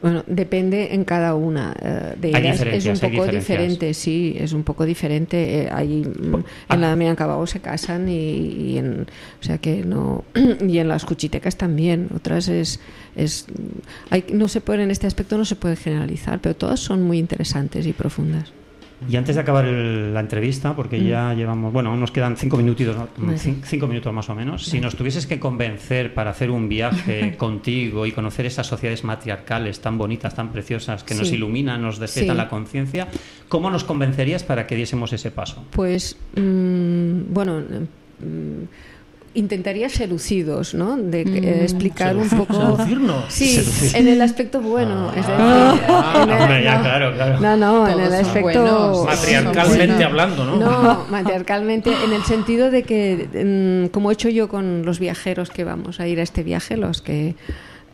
[0.00, 2.60] Bueno, depende en cada una eh, de Hay ellas.
[2.60, 5.62] Es un hay poco diferente, sí, es un poco diferente.
[5.62, 6.34] Eh, ahí, mm,
[6.68, 6.74] ah.
[6.74, 9.06] en la de Minangkabau se casan y, y en,
[9.40, 10.24] o sea que no,
[10.66, 12.08] y en las cuchitecas también.
[12.14, 12.78] Otras es,
[13.16, 13.46] es,
[14.10, 17.18] hay, no se puede en este aspecto no se puede generalizar, pero todas son muy
[17.18, 18.52] interesantes y profundas.
[19.08, 22.96] Y antes de acabar el- la entrevista, porque ya llevamos, bueno, nos quedan cinco minutitos.
[23.16, 23.34] Mm.
[23.64, 24.64] Cinco minutos más o menos.
[24.64, 29.80] Si nos tuvieses que convencer para hacer un viaje contigo y conocer esas sociedades matriarcales
[29.80, 32.42] tan bonitas, tan preciosas, que nos iluminan, nos despiertan Sí.
[32.42, 33.08] la conciencia,
[33.48, 35.64] ¿cómo nos convencerías para que diésemos ese paso?
[35.70, 38.64] Pues, mm, bueno, mm,
[39.34, 40.96] intentaría seducidos, ¿no?
[40.96, 42.54] De que- eh, explicar un poco...
[42.54, 43.24] seducirnos.
[43.28, 43.96] Sí, Seducir.
[43.96, 45.10] en el aspecto bueno.
[45.10, 46.22] es decir, Ah.
[46.24, 47.40] en el- Hombre, ya, no, claro, claro.
[47.40, 49.04] No, no, en el aspecto...
[49.06, 50.56] Matriarcalmente hablando, ¿no?
[50.56, 55.50] No, matriarcalmente, en el sentido de que, mm, como he hecho yo con los viajeros
[55.50, 57.36] que vamos a ir a este viaje, los que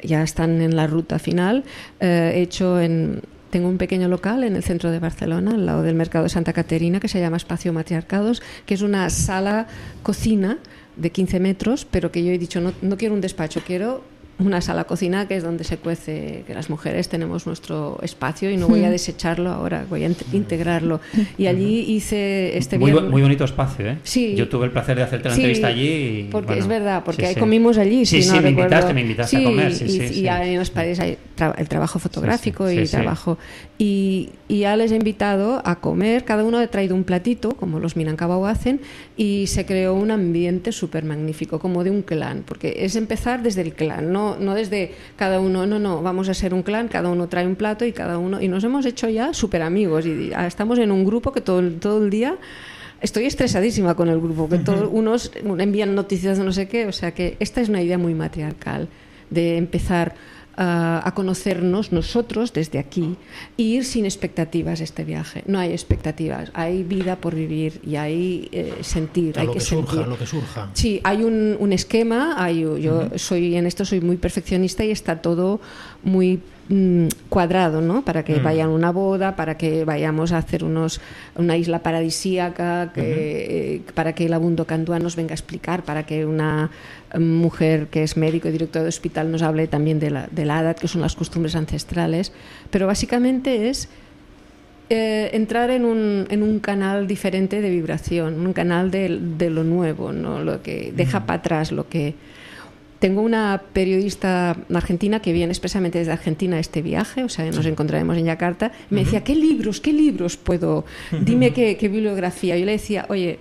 [0.03, 1.65] ya están en la ruta final,
[2.01, 3.21] eh, he hecho en...
[3.51, 6.53] Tengo un pequeño local en el centro de Barcelona, al lado del mercado de Santa
[6.53, 9.69] Caterina, que se llama Espacio Matriarcados, que es una sala
[10.03, 10.59] cocina
[10.97, 14.03] de 15 metros, pero que yo he dicho, no, no quiero un despacho, quiero
[14.39, 18.57] una sala cocina que es donde se cuece, que las mujeres tenemos nuestro espacio y
[18.57, 21.01] no voy a desecharlo ahora, voy a int- integrarlo.
[21.39, 23.99] Y allí hice este muy, viernes- muy bonito espacio, ¿eh?
[24.03, 24.35] Sí.
[24.35, 25.87] Yo tuve el placer de hacerte la Sí, entrevista allí.
[25.87, 27.41] Y, porque bueno, es verdad, porque sí, ahí sí.
[27.41, 28.07] comimos allí.
[28.07, 28.63] Sí, si sí, no me recuerdo.
[28.63, 30.29] invitaste, me invitaste a comer, sí, y, sí, y sí.
[30.29, 32.91] ahí en las paredes hay tra- el trabajo fotográfico sí, y sí.
[32.97, 33.39] trabajo.
[33.79, 37.79] Y, y ya les he invitado a comer, cada uno ha traído un platito, como
[37.81, 38.81] los Minangkabau hacen,
[39.17, 43.63] y se creó un ambiente súper magnífico, como de un clan, porque es empezar desde
[43.63, 47.09] el clan, no, no desde cada uno, no, no, vamos a ser un clan, cada
[47.09, 50.33] uno trae un plato y cada uno, y nos hemos hecho ya súper amigos, y
[50.47, 52.37] estamos en un grupo que todo, el- todo el día
[53.01, 56.93] Estoy estresadísima con el grupo, que todos unos envían noticias de no sé qué, o
[56.93, 58.89] sea que esta es una idea muy matriarcal
[59.29, 60.15] de empezar
[60.57, 63.17] a conocernos nosotros desde aquí
[63.59, 65.43] e ir sin expectativas este viaje.
[65.47, 69.59] No hay expectativas, hay vida por vivir y hay eh, sentir, A hay lo que,
[69.59, 70.09] que surja, sentir.
[70.09, 70.71] lo que surja.
[70.75, 75.21] Sí, hay un, un esquema, hay, yo soy en esto soy muy perfeccionista y está
[75.23, 75.61] todo
[76.05, 78.07] muy mm, cuadrado, ¿no?
[78.07, 78.43] Para que Mm.
[78.43, 80.99] vayan a una boda, para que vayamos a hacer unos
[81.37, 83.03] una isla paradisíaca, que,
[83.75, 86.71] eh, para que el Abundo Candúa nos venga a explicar, para que una
[87.13, 90.45] eh, mujer que es médico y director de hospital nos hable también de la, de
[90.47, 92.33] la ADAT, que son las costumbres ancestrales.
[92.71, 93.91] Pero básicamente es
[94.89, 99.65] eh, entrar en un, en un canal diferente de vibración, un canal de, de lo
[99.65, 100.43] nuevo, ¿no?
[100.43, 102.15] lo que deja para atrás lo que...
[102.99, 107.67] Tengo una periodista argentina que viene expresamente desde Argentina a este viaje, o sea, nos
[107.67, 110.85] encontraremos en Yakarta, y me decía, ¿qué libros, qué libros puedo?
[111.21, 112.57] Dime qué, qué bibliografía.
[112.57, 113.39] Yo le decía, oye,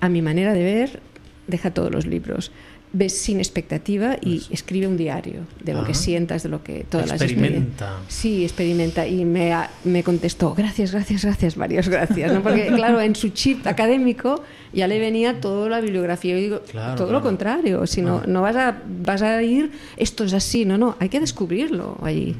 [0.00, 1.00] a mi manera de ver,
[1.46, 2.52] deja todos los libros.
[2.90, 7.06] Ves sin expectativa y escribe un diario de lo que sientas, de lo que todas
[7.08, 7.58] las Experimenta.
[7.58, 7.92] experiencias.
[8.08, 9.06] Sí, experimenta.
[9.06, 12.32] Y me, ha- me contestó, gracias, gracias, gracias, varias gracias.
[12.32, 12.42] ¿no?
[12.42, 16.38] Porque, claro, en su chip académico ya le venía toda la bibliografía.
[16.38, 17.18] Y digo, Claro, todo claro.
[17.18, 17.86] lo contrario.
[17.86, 20.64] Si no, no vas, a, vas a ir, esto es así.
[20.64, 22.36] No, no, hay que descubrirlo allí.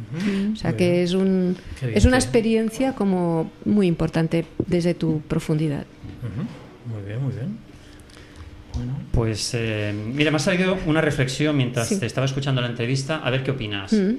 [0.55, 1.05] O sea, Muy que bien.
[1.05, 1.57] es, un,
[1.95, 5.85] es una experiencia como muy importante desde tu profundidad.
[6.87, 7.68] Muy bien, muy bien.
[8.79, 11.99] Bueno, Pues eh, mira, me ha salido una reflexión mientras Sí.
[11.99, 13.93] te estaba escuchando la entrevista, a ver qué opinas.
[13.93, 14.17] Mm,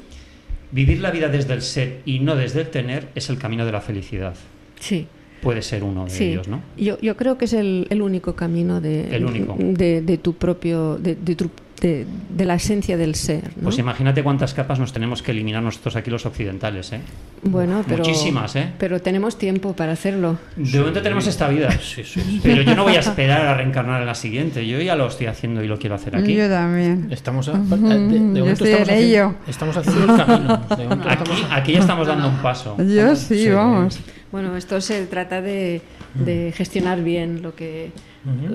[0.72, 3.72] Vivir la vida desde el ser y no desde el tener es el camino de
[3.72, 4.36] la felicidad.
[4.80, 5.07] Sí.
[5.41, 6.62] Puede ser uno de Sí, ellos, ¿no?
[6.78, 9.55] yo, yo creo que es el, el único camino de, El único.
[9.57, 11.49] de, de tu propio, de, de tu-
[11.82, 13.44] de- de la esencia del ser.
[13.58, 13.64] ¿no?
[13.64, 17.00] Pues imagínate cuántas capas nos tenemos que eliminar nosotros aquí los occidentales, ¿eh?
[17.44, 18.72] bueno, pero, Muchísimas, ¿eh?
[18.78, 20.38] pero tenemos tiempo para hacerlo.
[20.56, 21.72] De momento tenemos esta vida.
[21.82, 22.40] sí, sí, sí.
[22.44, 24.68] Pero yo no voy a esperar a reencarnar en la siguiente.
[24.68, 26.36] Yo ya lo estoy haciendo y lo quiero hacer aquí.
[26.36, 27.08] Yo también.
[27.12, 30.58] Estamos, a- de, de momento yo estoy estamos, en haciendo, estamos haciendo el camino.
[30.78, 32.76] De momento Aquí, estamos- aquí ya estamos dando un paso.
[32.78, 33.50] Yo sí, Sí.
[33.50, 34.00] vamos.
[34.32, 35.82] Bueno, esto se trata de,
[36.14, 37.92] de gestionar bien lo que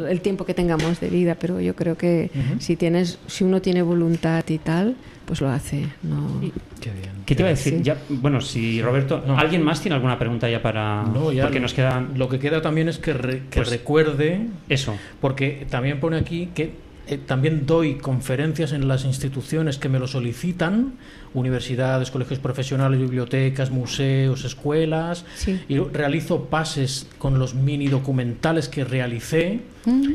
[0.09, 3.83] el tiempo que tengamos de vida, pero yo creo que si tienes, si uno tiene
[3.83, 4.95] voluntad y tal,
[5.25, 5.87] pues lo hace.
[6.03, 6.41] No.
[6.81, 7.11] Qué bien.
[7.27, 7.71] ¿Qué te iba a Sí.
[7.71, 7.83] decir?
[7.83, 9.39] Ya, bueno, si Roberto, No.
[9.39, 11.03] ¿alguien más tiene alguna pregunta ya para...?
[11.05, 14.47] No, ya Porque nos queda Lo que queda también es que, re- que Pues- recuerde,
[14.69, 14.95] eso.
[15.21, 16.73] porque también pone aquí que
[17.07, 20.95] eh, también doy conferencias en las instituciones que me lo solicitan,
[21.35, 25.61] universidades, colegios profesionales, bibliotecas, museos, escuelas, Sí.
[25.69, 29.61] y realizo pases con los mini documentales que realicé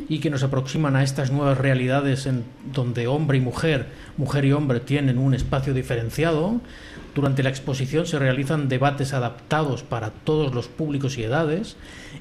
[0.07, 3.85] y que nos aproximan a estas nuevas realidades en donde hombre y mujer,
[4.17, 6.59] mujer y hombre tienen un espacio diferenciado.
[7.13, 11.75] Durante la exposición se realizan debates adaptados para todos los públicos y edades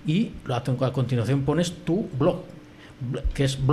[0.06, 2.42] y a a continuación pones tu blog,
[3.12, 3.64] bl- que es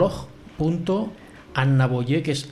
[0.57, 2.49] blog.annaboye, que es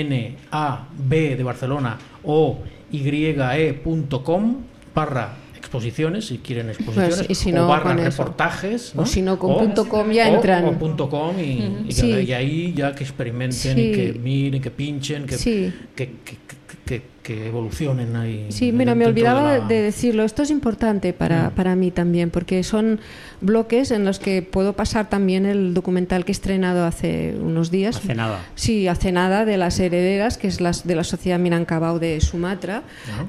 [0.00, 2.58] A-N-N-A-B de Barcelona o
[2.92, 4.56] Y-E.com
[4.94, 9.56] barra exposiciones, si quieren exposiciones, Pues, y si o barra reportajes, O si no, con
[9.58, 10.64] punto com ya o- entran.
[10.64, 12.08] o punto com y, y, Sí.
[12.10, 13.80] y ahí ya que experimenten Sí.
[13.80, 15.72] y que miren, que pinchen, que, Sí.
[15.94, 16.36] que, que,
[16.84, 18.46] que- que evolucionen ahí.
[18.48, 20.24] Sí, mira, me olvidaba de la- de decirlo.
[20.24, 21.54] Esto es importante para, Mm.
[21.54, 22.98] para mí también, porque son
[23.42, 27.96] bloques en los que puedo pasar también el documental que he estrenado hace unos días.
[27.96, 28.40] Hace nada.
[28.54, 32.82] Sí, hace nada, de las herederas, que es las de la Sociedad Minangkabau de Sumatra,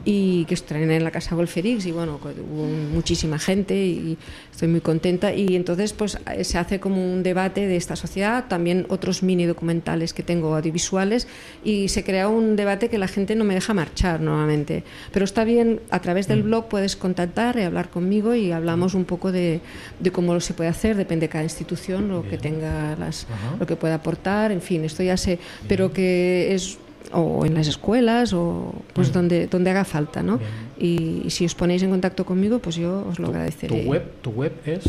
[0.06, 4.18] y que estrené en la Casa Golferix, y bueno, hubo muchísima gente y
[4.52, 5.34] estoy muy contenta.
[5.34, 10.14] Y entonces, pues se hace como un debate de esta sociedad, también otros mini documentales
[10.14, 11.28] que tengo audiovisuales,
[11.64, 14.84] y se crea un debate que la gente no me deja marchar normalmente.
[15.12, 19.06] Pero está bien, a través del blog puedes contactar y hablar conmigo y hablamos un
[19.06, 19.62] poco de,
[20.00, 23.56] de cómo se puede hacer, depende de cada institución, lo que tenga las, Ajá.
[23.60, 26.78] lo que pueda aportar, en fin, esto ya sé, pero que es
[27.14, 30.40] o en las escuelas o pues donde donde haga falta, ¿no?
[30.80, 33.84] Y, y si os ponéis en contacto conmigo, pues yo os lo Tu, agradeceré.
[33.84, 34.84] tu web, tu web es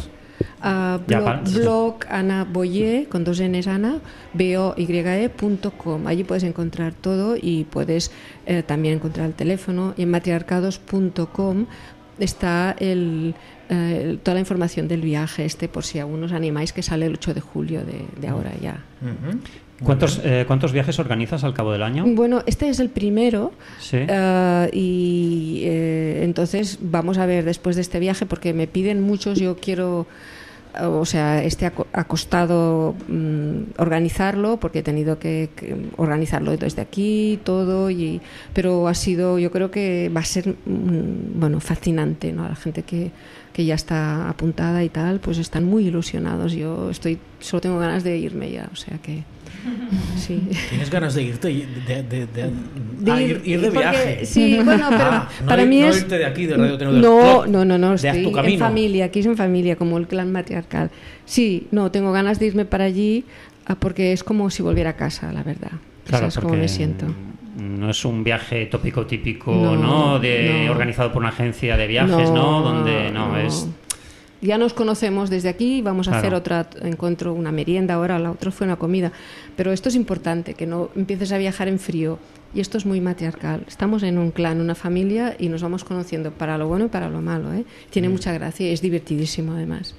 [0.61, 4.01] Ah, blog, Ana Boye, con dos N's Ana,
[4.35, 6.07] boye.com.
[6.07, 8.11] Allí puedes encontrar todo y puedes
[8.47, 9.95] eh, también encontrar el teléfono.
[9.97, 11.67] Y en matriarcados.com
[12.19, 13.35] está el,
[13.69, 17.15] eh, toda la información del viaje este, por si aún os animáis, que sale el
[17.15, 18.83] 8 de julio de, de ahora ya.
[19.85, 22.05] ¿Cuántos, eh, ¿Cuántos viajes organizas al cabo del año?
[22.07, 23.53] Bueno, este es el primero.
[23.79, 23.99] Sí.
[24.09, 29.39] Ah, y eh, entonces vamos a ver después de este viaje, porque me piden muchos,
[29.39, 30.07] yo quiero,
[30.75, 36.57] ah, o sea, este ha, ha costado mm, organizarlo, porque he tenido que, que organizarlo
[36.57, 38.21] desde aquí, todo, y,
[38.53, 42.49] pero ha sido, yo creo que va a ser, mm, bueno, fascinante, ¿no?
[42.49, 43.11] La gente que,
[43.53, 46.53] que ya está apuntada y tal, pues están muy ilusionados.
[46.53, 49.25] Yo estoy, solo tengo ganas de irme ya, o sea que,
[50.17, 50.41] sí.
[50.71, 51.49] ¿Tienes ganas de irte?
[51.49, 52.51] De, de, de-
[53.01, 54.27] De ah, ir- de porque- viaje.
[54.27, 55.99] Sí, bueno, pero Ah, no para ir- mí no es.
[55.99, 59.21] irte de aquí, de Radio Tenedor No, no, no, no, estoy tu en familia, aquí
[59.21, 60.91] es en familia, como el clan matriarcal.
[61.25, 63.25] Sí, no, tengo ganas de irme para allí
[63.67, 65.73] ah, porque es como si volviera a casa, la verdad.
[66.07, 67.07] Claro, es como me siento.
[67.59, 70.19] No es un viaje tópico típico, No, ¿no?
[70.19, 70.73] De, no.
[70.73, 72.63] organizado por una agencia de viajes, ¿no?
[72.63, 73.69] Donde no, es.
[74.43, 76.27] Ya nos conocemos desde aquí, vamos a Claro.
[76.27, 79.13] hacer otro encuentro, una merienda ahora, la otra fue una comida.
[79.57, 82.19] Pero esto es importante, que no empieces a viajar en frío.
[82.55, 83.65] Y esto es muy matriarcal.
[83.67, 87.09] Estamos en un clan, una familia, y nos vamos conociendo para lo bueno y para
[87.09, 87.55] lo malo.
[87.55, 87.65] ¿eh?
[87.91, 88.13] Tiene Mm.
[88.13, 89.95] mucha gracia y es divertidísimo además.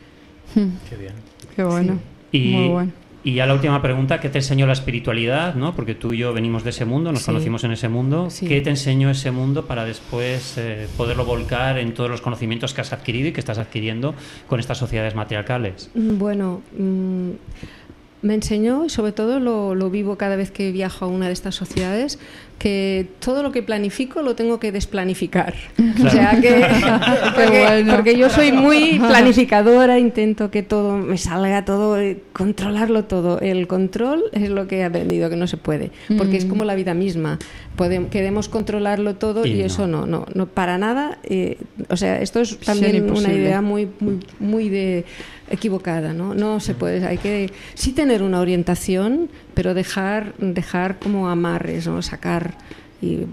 [0.54, 1.14] Qué bien.
[1.56, 2.00] Qué bueno.
[2.32, 2.92] Y, Muy bueno.
[3.24, 5.56] Y ya la última pregunta, ¿qué te enseñó la espiritualidad?
[5.56, 5.76] ¿no?
[5.76, 7.26] Porque tú y yo venimos de ese mundo, nos Sí.
[7.28, 8.30] conocimos en ese mundo.
[8.30, 8.48] Sí.
[8.48, 12.82] ¿Qué te enseñó ese mundo para después eh, poderlo volcar en todos los conocimientos que
[12.82, 14.14] has adquirido y que estás adquiriendo
[14.48, 15.90] con estas sociedades matriarcales?
[15.96, 17.30] Mm, Bueno, mm,
[18.24, 21.34] me enseñó y sobre todo lo, lo vivo cada vez que viajo a una de
[21.34, 22.20] estas sociedades
[22.64, 25.54] que todo lo que planifico lo tengo que desplanificar.
[26.02, 26.66] O sea que
[27.36, 27.94] porque, bueno.
[27.94, 33.42] porque yo soy muy planificadora, intento que todo me salga todo, eh, controlarlo todo.
[33.42, 36.76] El control es lo que he aprendido que no se puede, porque es como la
[36.76, 37.38] vida misma.
[37.76, 39.66] Podemos, queremos controlarlo todo y, Y no.
[39.66, 41.20] eso no, no, no para nada.
[41.24, 41.58] eh,
[41.90, 45.04] o sea, esto es también una idea muy, muy, muy de
[45.50, 46.34] equivocada, ¿no?
[46.34, 52.02] No se puede, hay que sí tener una orientación, pero dejar, dejar como amarres, ¿no?
[52.02, 52.56] Sacar
[53.02, 53.26] y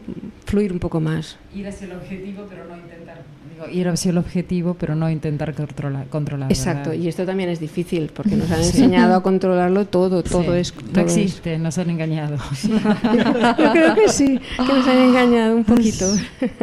[0.47, 1.37] fluir un poco más.
[1.55, 3.23] Ir hacia el objetivo, pero no intentar.
[3.53, 6.07] Digo, ir hacia el objetivo, pero no intentar controlar.
[6.09, 7.05] controlar Exacto, ¿verdad?
[7.05, 8.79] y esto también es difícil porque nos han Sí.
[8.79, 10.61] enseñado a controlarlo todo, todo Sí.
[10.61, 12.37] es No todo es- existe, nos han engañado.
[12.65, 16.07] Yo creo que sí, que nos han engañado un poquito.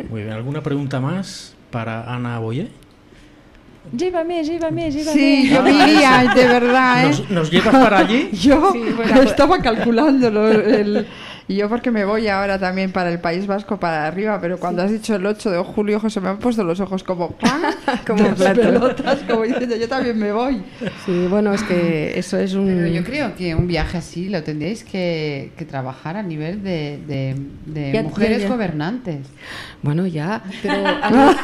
[0.10, 0.34] Muy bien.
[0.34, 2.68] ¿Alguna pregunta más para Ana Boye?
[3.92, 5.14] Llévame, llévame, llévame.
[5.20, 7.08] Sí, yo me iría, de verdad, ¿eh?
[7.08, 8.30] ¿Nos, nos llevas para allí?
[8.34, 10.50] Yo Sí, bueno, estaba calculándolo.
[10.50, 11.08] El,
[11.50, 14.82] y yo porque me voy ahora también para el País Vasco, para arriba, pero cuando
[14.84, 17.62] has dicho el 8 de julio, José, me han puesto los ojos como ¡pam!
[18.08, 20.62] Como pelotas, como diciendo, yo también me voy.
[21.06, 24.44] Sí, bueno, es que eso es un Pero yo creo que un viaje así lo
[24.44, 27.36] tendréis que, que trabajar a nivel de, de-
[27.66, 28.54] de Ya- mujeres ya, ya.
[28.54, 29.28] gobernantes.
[29.82, 30.76] Bueno, ya, pero
[31.12, 31.36] no,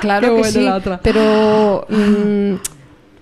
[0.00, 1.00] claro Qué que sí, la otra.
[1.02, 2.54] pero mm,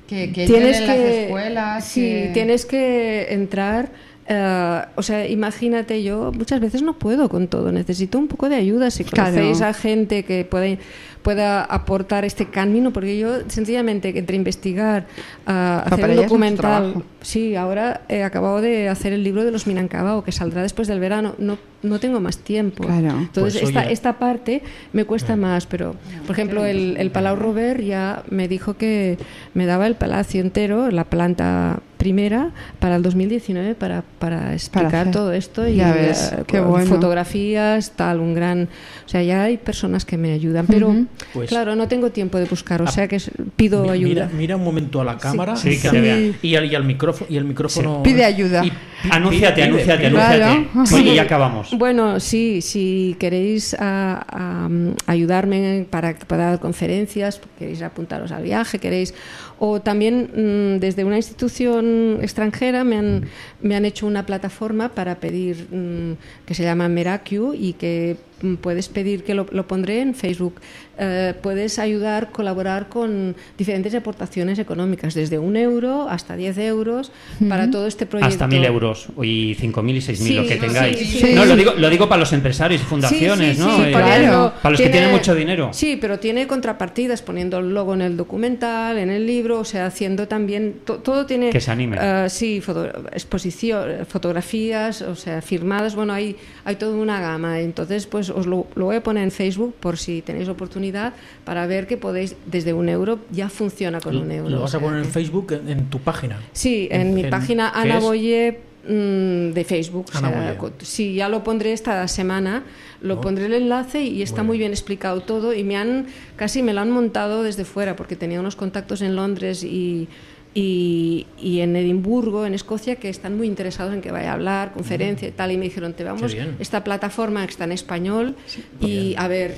[0.07, 1.85] Que, que tienes en las que escuelas.
[1.85, 3.89] sí que- tienes que entrar
[4.29, 7.73] eh, o sea imagínate yo muchas veces no puedo con todo.
[7.73, 8.91] Necesito un poco de ayuda.
[8.91, 9.31] Si Claro.
[9.33, 10.79] conocéis a gente que puede
[11.23, 15.07] pueda aportar este camino porque yo sencillamente entre investigar
[15.47, 15.57] Pero
[15.95, 20.33] hacer un documental sí ahora he acabado de hacer el libro de los Minangkabau que
[20.33, 21.35] saldrá después del verano.
[21.39, 22.85] No no tengo más tiempo.
[22.85, 23.11] Claro.
[23.19, 24.63] entonces Pues, esta, esta parte
[24.93, 25.95] me cuesta más, pero
[26.27, 29.19] por ejemplo el, el Palau Robert ya me dijo que
[29.55, 32.51] me daba el palacio entero, la planta primera,
[32.81, 36.87] para el 2019 para, para explicar todo esto y Ya ves, eh, qué bueno.
[36.87, 38.69] fotografías, tal, un gran...
[39.07, 40.93] O sea, ya hay personas que me ayudan, pero.
[41.33, 43.19] Pues- claro, no tengo tiempo de buscar, o sea que
[43.55, 44.29] pido ayuda.
[44.37, 47.45] Mira, un momento a la cámara Sí, que y, al, y al micrófono y el
[47.45, 48.65] micrófono Pide ayuda.
[48.65, 48.73] y
[49.11, 50.69] Anúnciate, pide- anúnciate, pide- anúnciate.
[50.73, 51.13] Claro.
[51.15, 51.77] Y acabamos.
[51.77, 54.69] Bueno, sí, si queréis a- a,
[55.07, 59.13] ayudarme para que pueda dar conferencias, queréis apuntaros al viaje, queréis
[59.59, 63.25] o también mm, desde una institución extranjera me han,
[63.61, 68.17] me han hecho una plataforma para pedir mm, que se llama Meracu y que
[68.61, 70.55] puedes pedir que lo, lo pondré en Facebook.
[70.99, 77.11] Eh, puedes ayudar, colaborar con diferentes aportaciones económicas, desde un euro hasta 10 euros
[77.49, 78.29] para todo este proyecto.
[78.35, 80.99] Hasta mil euros y cinco mil y seis mil, Sí, lo que tengáis.
[80.99, 81.33] sí, sí.
[81.35, 83.77] No, lo digo, lo digo para los empresarios y fundaciones, Sí, sí, ¿no?
[83.77, 84.53] sí, Eh, claro.
[84.63, 85.71] Para los que tienen mucho dinero.
[85.73, 89.87] Sí, pero tiene contrapartidas poniendo el logo en el documental, en el libro, o sea,
[89.87, 91.99] haciendo también to- todo tiene Que se animen.
[92.03, 98.07] eh, sí, foto- exposición, fotografías, o sea, firmadas, bueno, hay hay toda una gama, entonces
[98.07, 101.13] pues os lo, lo voy a poner en Facebook por si tenéis oportunidad
[101.45, 104.51] para ver que podéis desde un euro ya funciona con un euro.
[104.51, 106.41] Lo vas a poner en Facebook en, en tu página.
[106.53, 108.01] Sí, en, mi en- página ¿qué Ana?
[108.01, 108.59] Boye
[108.89, 110.07] mm, de Facebook.
[110.15, 112.65] o sea, sí, ya lo pondré esta semana,
[113.01, 113.21] lo Oh.
[113.21, 116.07] pondré el enlace y está Muy muy bien explicado todo y me han
[116.37, 120.09] casi me lo han montado desde fuera porque tenía unos contactos en Londres y
[120.55, 124.73] y, y en Edimburgo, en Escocia, que están muy interesados en que vaya a hablar,
[124.73, 126.57] conferencia y tal, y me dijeron, te vamos, bien.
[126.59, 128.35] esta plataforma que está en español
[128.81, 129.55] y a ver,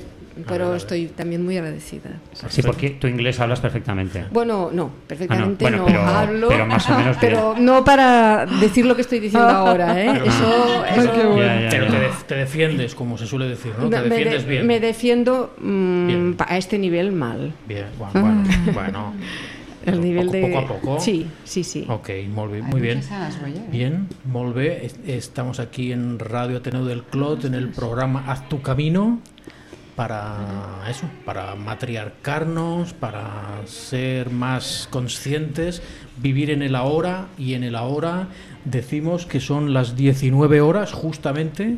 [0.47, 2.11] pero estoy también muy agradecida.
[2.49, 4.25] Sí, porque tu inglés hablas perfectamente.
[4.31, 5.77] Bueno, no, perfectamente Ah, no.
[5.77, 9.19] no Bueno, pero- hablo, pero más o menos pero no para decir lo que estoy
[9.19, 10.11] diciendo ahora, ¿eh?
[10.25, 13.89] Eso, eso- Ya, ya, Pero te, def- te defiendes, como se suele decir, ¿no?
[13.89, 14.67] me, Te defiendes de- bien.
[14.67, 16.35] me defiendo mm, Bien.
[16.39, 17.53] a este nivel mal.
[17.67, 18.43] Bien, bueno, bueno,
[18.73, 19.13] bueno.
[19.85, 20.99] El nivel poco, de poco a poco.
[20.99, 21.85] Sí, sí, sí.
[21.87, 22.99] Ok, molt bé, Hay muy bien.
[22.99, 23.67] ¿eh?
[23.71, 24.89] Bien, molt bé.
[25.07, 29.19] Estamos aquí en Radio Ateneo del Clot, en el programa Haz tu camino,
[29.95, 35.81] para eso, para matriarcarnos, para ser más conscientes,
[36.17, 38.27] vivir en el ahora y en el ahora
[38.65, 41.77] decimos que son las 19 horas justamente,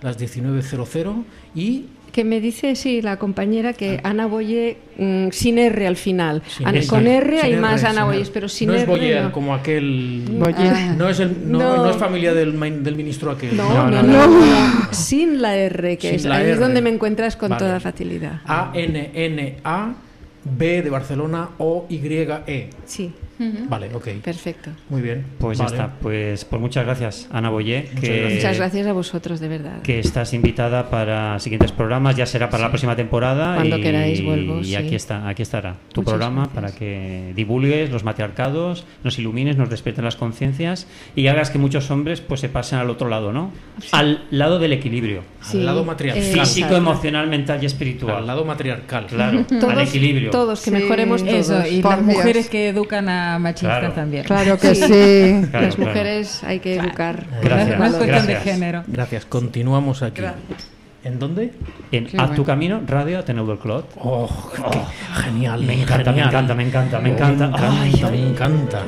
[0.00, 5.86] las 19.00 y Que me dice, sí, la compañera que Ana Boye mm, sin R
[5.86, 6.42] al final.
[6.48, 8.04] Sin Ana- S, con R sin hay más Ana.
[8.04, 8.82] Boyes, pero sin no R.
[8.82, 9.32] es Boyer no.
[9.32, 10.96] como aquel Boyer.
[10.96, 11.76] no es el no, No.
[11.84, 15.98] no es familia del, del ministro aquel No, no, no, no, no, Sin la R,
[15.98, 17.60] que Sin es la ahí es donde me encuentras con Vale.
[17.64, 18.40] toda facilidad.
[18.46, 19.92] A N N A
[20.44, 21.98] B de Barcelona O Y
[23.38, 24.70] Sí, vale ok perfecto.
[24.90, 25.70] muy bien Pues Vale.
[25.70, 25.94] ya está.
[26.00, 28.34] Pues, pues muchas gracias, Ana Boyé, Muchas que, gracias.
[28.42, 29.82] Muchas gracias a vosotros, de verdad.
[29.82, 32.16] que estás invitada para siguientes programas.
[32.16, 33.54] Ya será para la próxima temporada.
[33.54, 34.76] Cuando y, queráis vuelvo, Y sí.
[34.76, 36.54] aquí, está, aquí estará tu Muchas programa gracias.
[36.54, 41.90] para que divulgues los matriarcados, nos ilumines, nos despierten las conciencias y hagas que muchos
[41.90, 43.52] hombres pues se pasen al otro lado, ¿no?
[43.92, 45.22] Al lado del equilibrio.
[45.52, 46.22] Al lado matriarcal.
[46.24, 46.76] eh, Físico, exacto.
[46.76, 48.16] emocional, mental y espiritual.
[48.18, 50.30] al lado matriarcal Claro, al Todos, equilibrio.
[50.30, 50.76] todos, que Sí.
[50.76, 51.34] mejoremos todos.
[51.50, 52.16] Eso, y Por las Dios.
[52.16, 53.94] mujeres que educan a machistas Claro.
[53.94, 54.24] también.
[54.24, 55.48] Claro que sí.
[55.50, 55.90] Claro, Las claro.
[55.90, 57.24] mujeres hay que educar.
[57.42, 58.84] Gracias, No es cuestión de género.
[58.86, 60.22] gracias continuamos aquí
[61.04, 61.52] ¿en dónde?
[61.92, 63.88] En Haz tu camino, Radio Ateneo del Clot.
[64.00, 67.46] oh, qué- genial Me encanta, me encanta, me encanta, me encanta.
[67.48, 68.82] me encanta, Ay, me encanta.